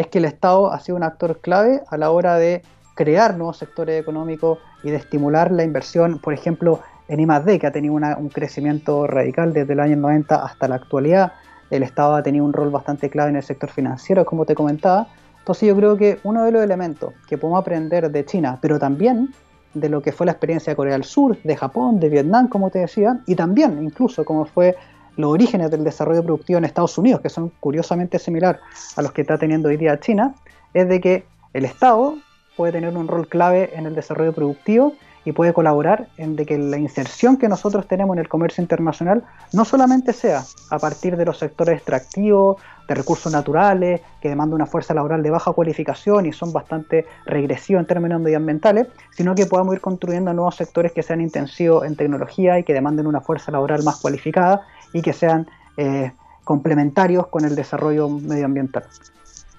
es 0.00 0.08
que 0.08 0.18
el 0.18 0.24
Estado 0.24 0.72
ha 0.72 0.80
sido 0.80 0.96
un 0.96 1.02
actor 1.02 1.40
clave 1.40 1.82
a 1.88 1.96
la 1.96 2.10
hora 2.10 2.36
de 2.36 2.62
crear 2.94 3.36
nuevos 3.36 3.58
sectores 3.58 4.00
económicos 4.00 4.58
y 4.82 4.90
de 4.90 4.96
estimular 4.96 5.52
la 5.52 5.62
inversión, 5.62 6.18
por 6.18 6.32
ejemplo, 6.32 6.80
en 7.08 7.20
I+.D., 7.20 7.58
que 7.58 7.66
ha 7.66 7.72
tenido 7.72 7.94
un 7.94 8.28
crecimiento 8.28 9.06
radical 9.06 9.52
desde 9.52 9.72
el 9.72 9.80
año 9.80 9.96
90 9.96 10.44
hasta 10.44 10.68
la 10.68 10.76
actualidad. 10.76 11.32
El 11.70 11.82
Estado 11.82 12.14
ha 12.14 12.22
tenido 12.22 12.44
un 12.44 12.52
rol 12.52 12.70
bastante 12.70 13.10
clave 13.10 13.30
en 13.30 13.36
el 13.36 13.42
sector 13.42 13.70
financiero, 13.70 14.24
como 14.24 14.44
te 14.44 14.54
comentaba. 14.54 15.08
Entonces 15.38 15.68
yo 15.68 15.76
creo 15.76 15.96
que 15.96 16.18
uno 16.24 16.44
de 16.44 16.52
los 16.52 16.62
elementos 16.62 17.12
que 17.28 17.36
podemos 17.36 17.60
aprender 17.60 18.10
de 18.10 18.24
China, 18.24 18.58
pero 18.60 18.78
también 18.78 19.34
de 19.74 19.88
lo 19.88 20.02
que 20.02 20.12
fue 20.12 20.26
la 20.26 20.32
experiencia 20.32 20.72
de 20.72 20.76
Corea 20.76 20.94
del 20.94 21.04
Sur, 21.04 21.36
de 21.42 21.56
Japón, 21.56 22.00
de 22.00 22.08
Vietnam, 22.08 22.48
como 22.48 22.70
te 22.70 22.80
decía, 22.80 23.20
y 23.26 23.34
también 23.34 23.82
incluso 23.82 24.24
como 24.24 24.44
fue 24.44 24.76
los 25.16 25.30
orígenes 25.30 25.70
del 25.70 25.84
desarrollo 25.84 26.22
productivo 26.22 26.58
en 26.58 26.64
Estados 26.64 26.96
Unidos, 26.98 27.20
que 27.20 27.28
son 27.28 27.50
curiosamente 27.60 28.18
similar 28.18 28.60
a 28.96 29.02
los 29.02 29.12
que 29.12 29.22
está 29.22 29.38
teniendo 29.38 29.68
hoy 29.68 29.76
día 29.76 29.98
China, 30.00 30.34
es 30.74 30.88
de 30.88 31.00
que 31.00 31.24
el 31.52 31.64
Estado 31.64 32.16
puede 32.56 32.72
tener 32.72 32.96
un 32.96 33.08
rol 33.08 33.28
clave 33.28 33.70
en 33.74 33.86
el 33.86 33.94
desarrollo 33.94 34.32
productivo 34.32 34.94
y 35.24 35.32
puede 35.32 35.52
colaborar 35.52 36.08
en 36.16 36.36
que 36.36 36.56
la 36.56 36.78
inserción 36.78 37.36
que 37.36 37.48
nosotros 37.48 37.86
tenemos 37.86 38.14
en 38.14 38.20
el 38.20 38.28
comercio 38.28 38.62
internacional 38.62 39.24
no 39.52 39.64
solamente 39.64 40.12
sea 40.12 40.42
a 40.70 40.78
partir 40.78 41.16
de 41.16 41.24
los 41.24 41.38
sectores 41.38 41.76
extractivos, 41.76 42.56
de 42.88 42.94
recursos 42.96 43.30
naturales, 43.30 44.00
que 44.20 44.28
demandan 44.28 44.54
una 44.54 44.66
fuerza 44.66 44.94
laboral 44.94 45.22
de 45.22 45.30
baja 45.30 45.52
cualificación 45.52 46.26
y 46.26 46.32
son 46.32 46.52
bastante 46.52 47.06
regresivos 47.24 47.80
en 47.80 47.86
términos 47.86 48.20
medioambientales, 48.20 48.88
sino 49.12 49.34
que 49.36 49.46
podamos 49.46 49.74
ir 49.74 49.80
construyendo 49.80 50.32
nuevos 50.32 50.56
sectores 50.56 50.90
que 50.90 51.04
sean 51.04 51.20
intensivos 51.20 51.84
en 51.84 51.94
tecnología 51.94 52.58
y 52.58 52.64
que 52.64 52.72
demanden 52.72 53.06
una 53.06 53.20
fuerza 53.20 53.52
laboral 53.52 53.84
más 53.84 54.00
cualificada 54.00 54.62
y 54.92 55.02
que 55.02 55.12
sean 55.12 55.46
eh, 55.76 56.12
complementarios 56.42 57.28
con 57.28 57.44
el 57.44 57.54
desarrollo 57.54 58.08
medioambiental. 58.08 58.82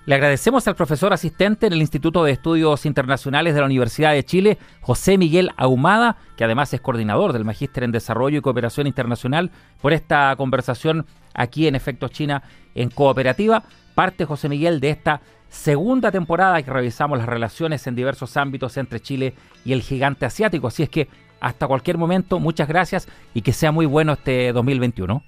Le 0.06 0.16
agradecemos 0.16 0.68
al 0.68 0.76
profesor 0.76 1.14
asistente 1.14 1.68
en 1.68 1.74
el 1.74 1.82
Instituto 1.82 2.24
de 2.24 2.32
Estudios 2.32 2.88
Internacionales 2.88 3.54
de 3.54 3.60
la 3.60 3.68
Universidad 3.68 4.14
de 4.14 4.24
Chile, 4.24 4.58
José 4.82 5.16
Miguel 5.16 5.52
Ahumada, 5.58 6.18
que 6.36 6.44
además 6.44 6.74
es 6.74 6.82
coordinador 6.82 7.34
del 7.34 7.46
Magíster 7.46 7.84
en 7.84 7.92
Desarrollo 7.92 8.40
y 8.40 8.42
Cooperación 8.42 8.88
Internacional, 8.88 9.52
por 9.80 9.94
esta 9.94 10.36
conversación 10.38 11.06
aquí 11.36 11.68
en 11.68 11.76
Efectos 11.76 12.10
China 12.10 12.42
en 12.74 12.90
Cooperativa. 12.90 13.64
Parte, 13.94 14.26
José 14.26 14.50
Miguel, 14.50 14.80
de 14.80 14.90
esta 14.90 15.22
segunda 15.50 16.12
temporada 16.12 16.64
que 16.64 16.72
revisamos 16.72 17.20
las 17.20 17.28
relaciones 17.28 17.86
en 17.86 17.94
diversos 17.94 18.38
ámbitos 18.38 18.78
entre 18.78 19.02
Chile 19.02 19.36
y 19.66 19.74
el 19.74 19.84
gigante 19.84 20.26
asiático. 20.26 20.68
Así 20.68 20.82
es 20.82 20.90
que 20.90 21.10
hasta 21.42 21.68
cualquier 21.68 22.00
momento, 22.00 22.40
muchas 22.40 22.68
gracias 22.68 23.08
y 23.36 23.44
que 23.44 23.54
sea 23.54 23.72
muy 23.72 23.86
bueno 23.86 24.14
este 24.14 24.52
2021. 24.52 25.24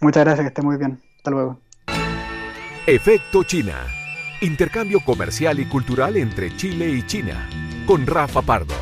Muchas 0.00 0.24
gracias, 0.24 0.44
que 0.44 0.48
esté 0.48 0.62
muy 0.62 0.78
bien. 0.78 1.02
Hasta 1.16 1.30
luego. 1.30 1.60
Efecto 2.86 3.44
China. 3.44 3.74
Intercambio 4.40 5.00
comercial 5.00 5.60
y 5.60 5.66
cultural 5.66 6.16
entre 6.16 6.56
Chile 6.56 6.88
y 6.88 7.06
China. 7.06 7.46
Con 7.86 8.06
Rafa 8.06 8.40
Pardo. 8.40 8.74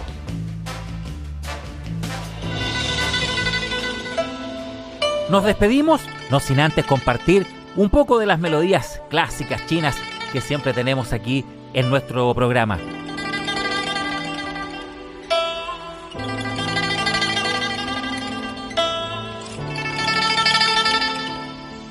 Nos 5.28 5.44
despedimos, 5.44 6.00
no 6.30 6.38
sin 6.38 6.60
antes 6.60 6.86
compartir 6.86 7.44
un 7.74 7.90
poco 7.90 8.20
de 8.20 8.26
las 8.26 8.38
melodías 8.38 9.02
clásicas 9.10 9.66
chinas 9.66 9.96
que 10.32 10.40
siempre 10.40 10.72
tenemos 10.72 11.12
aquí 11.12 11.44
en 11.74 11.90
nuestro 11.90 12.32
programa. 12.34 12.78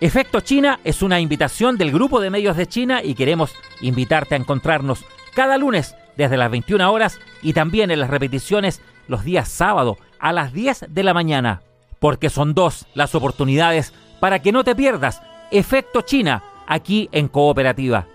Efecto 0.00 0.40
China 0.40 0.80
es 0.84 1.02
una 1.02 1.20
invitación 1.20 1.76
del 1.78 1.92
grupo 1.92 2.20
de 2.20 2.30
medios 2.30 2.56
de 2.56 2.66
China 2.66 3.02
y 3.02 3.14
queremos 3.14 3.54
invitarte 3.80 4.34
a 4.34 4.38
encontrarnos 4.38 5.04
cada 5.34 5.56
lunes 5.56 5.94
desde 6.16 6.36
las 6.36 6.50
21 6.50 6.92
horas 6.92 7.18
y 7.42 7.52
también 7.52 7.90
en 7.90 8.00
las 8.00 8.10
repeticiones 8.10 8.80
los 9.08 9.24
días 9.24 9.48
sábado 9.48 9.98
a 10.18 10.32
las 10.32 10.52
10 10.52 10.86
de 10.88 11.02
la 11.02 11.14
mañana. 11.14 11.62
Porque 12.00 12.28
son 12.28 12.54
dos 12.54 12.86
las 12.94 13.14
oportunidades 13.14 13.94
para 14.20 14.40
que 14.40 14.52
no 14.52 14.64
te 14.64 14.74
pierdas 14.74 15.22
Efecto 15.50 16.02
China 16.02 16.42
aquí 16.66 17.08
en 17.12 17.28
Cooperativa. 17.28 18.06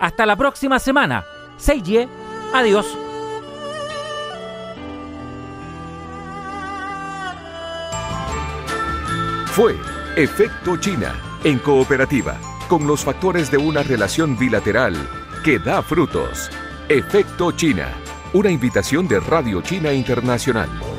Hasta 0.00 0.26
la 0.26 0.36
próxima 0.36 0.78
semana. 0.78 1.24
Seiyee, 1.56 2.08
adiós. 2.52 2.86
Fue 9.46 9.76
Efecto 10.16 10.76
China, 10.76 11.14
en 11.44 11.60
cooperativa, 11.60 12.36
con 12.68 12.84
los 12.84 13.04
factores 13.04 13.48
de 13.48 13.58
una 13.58 13.84
relación 13.84 14.36
bilateral 14.36 14.94
que 15.44 15.60
da 15.60 15.82
frutos. 15.82 16.50
Efecto 16.88 17.52
China, 17.52 17.88
una 18.32 18.50
invitación 18.50 19.06
de 19.06 19.20
Radio 19.20 19.62
China 19.62 19.92
Internacional. 19.92 20.89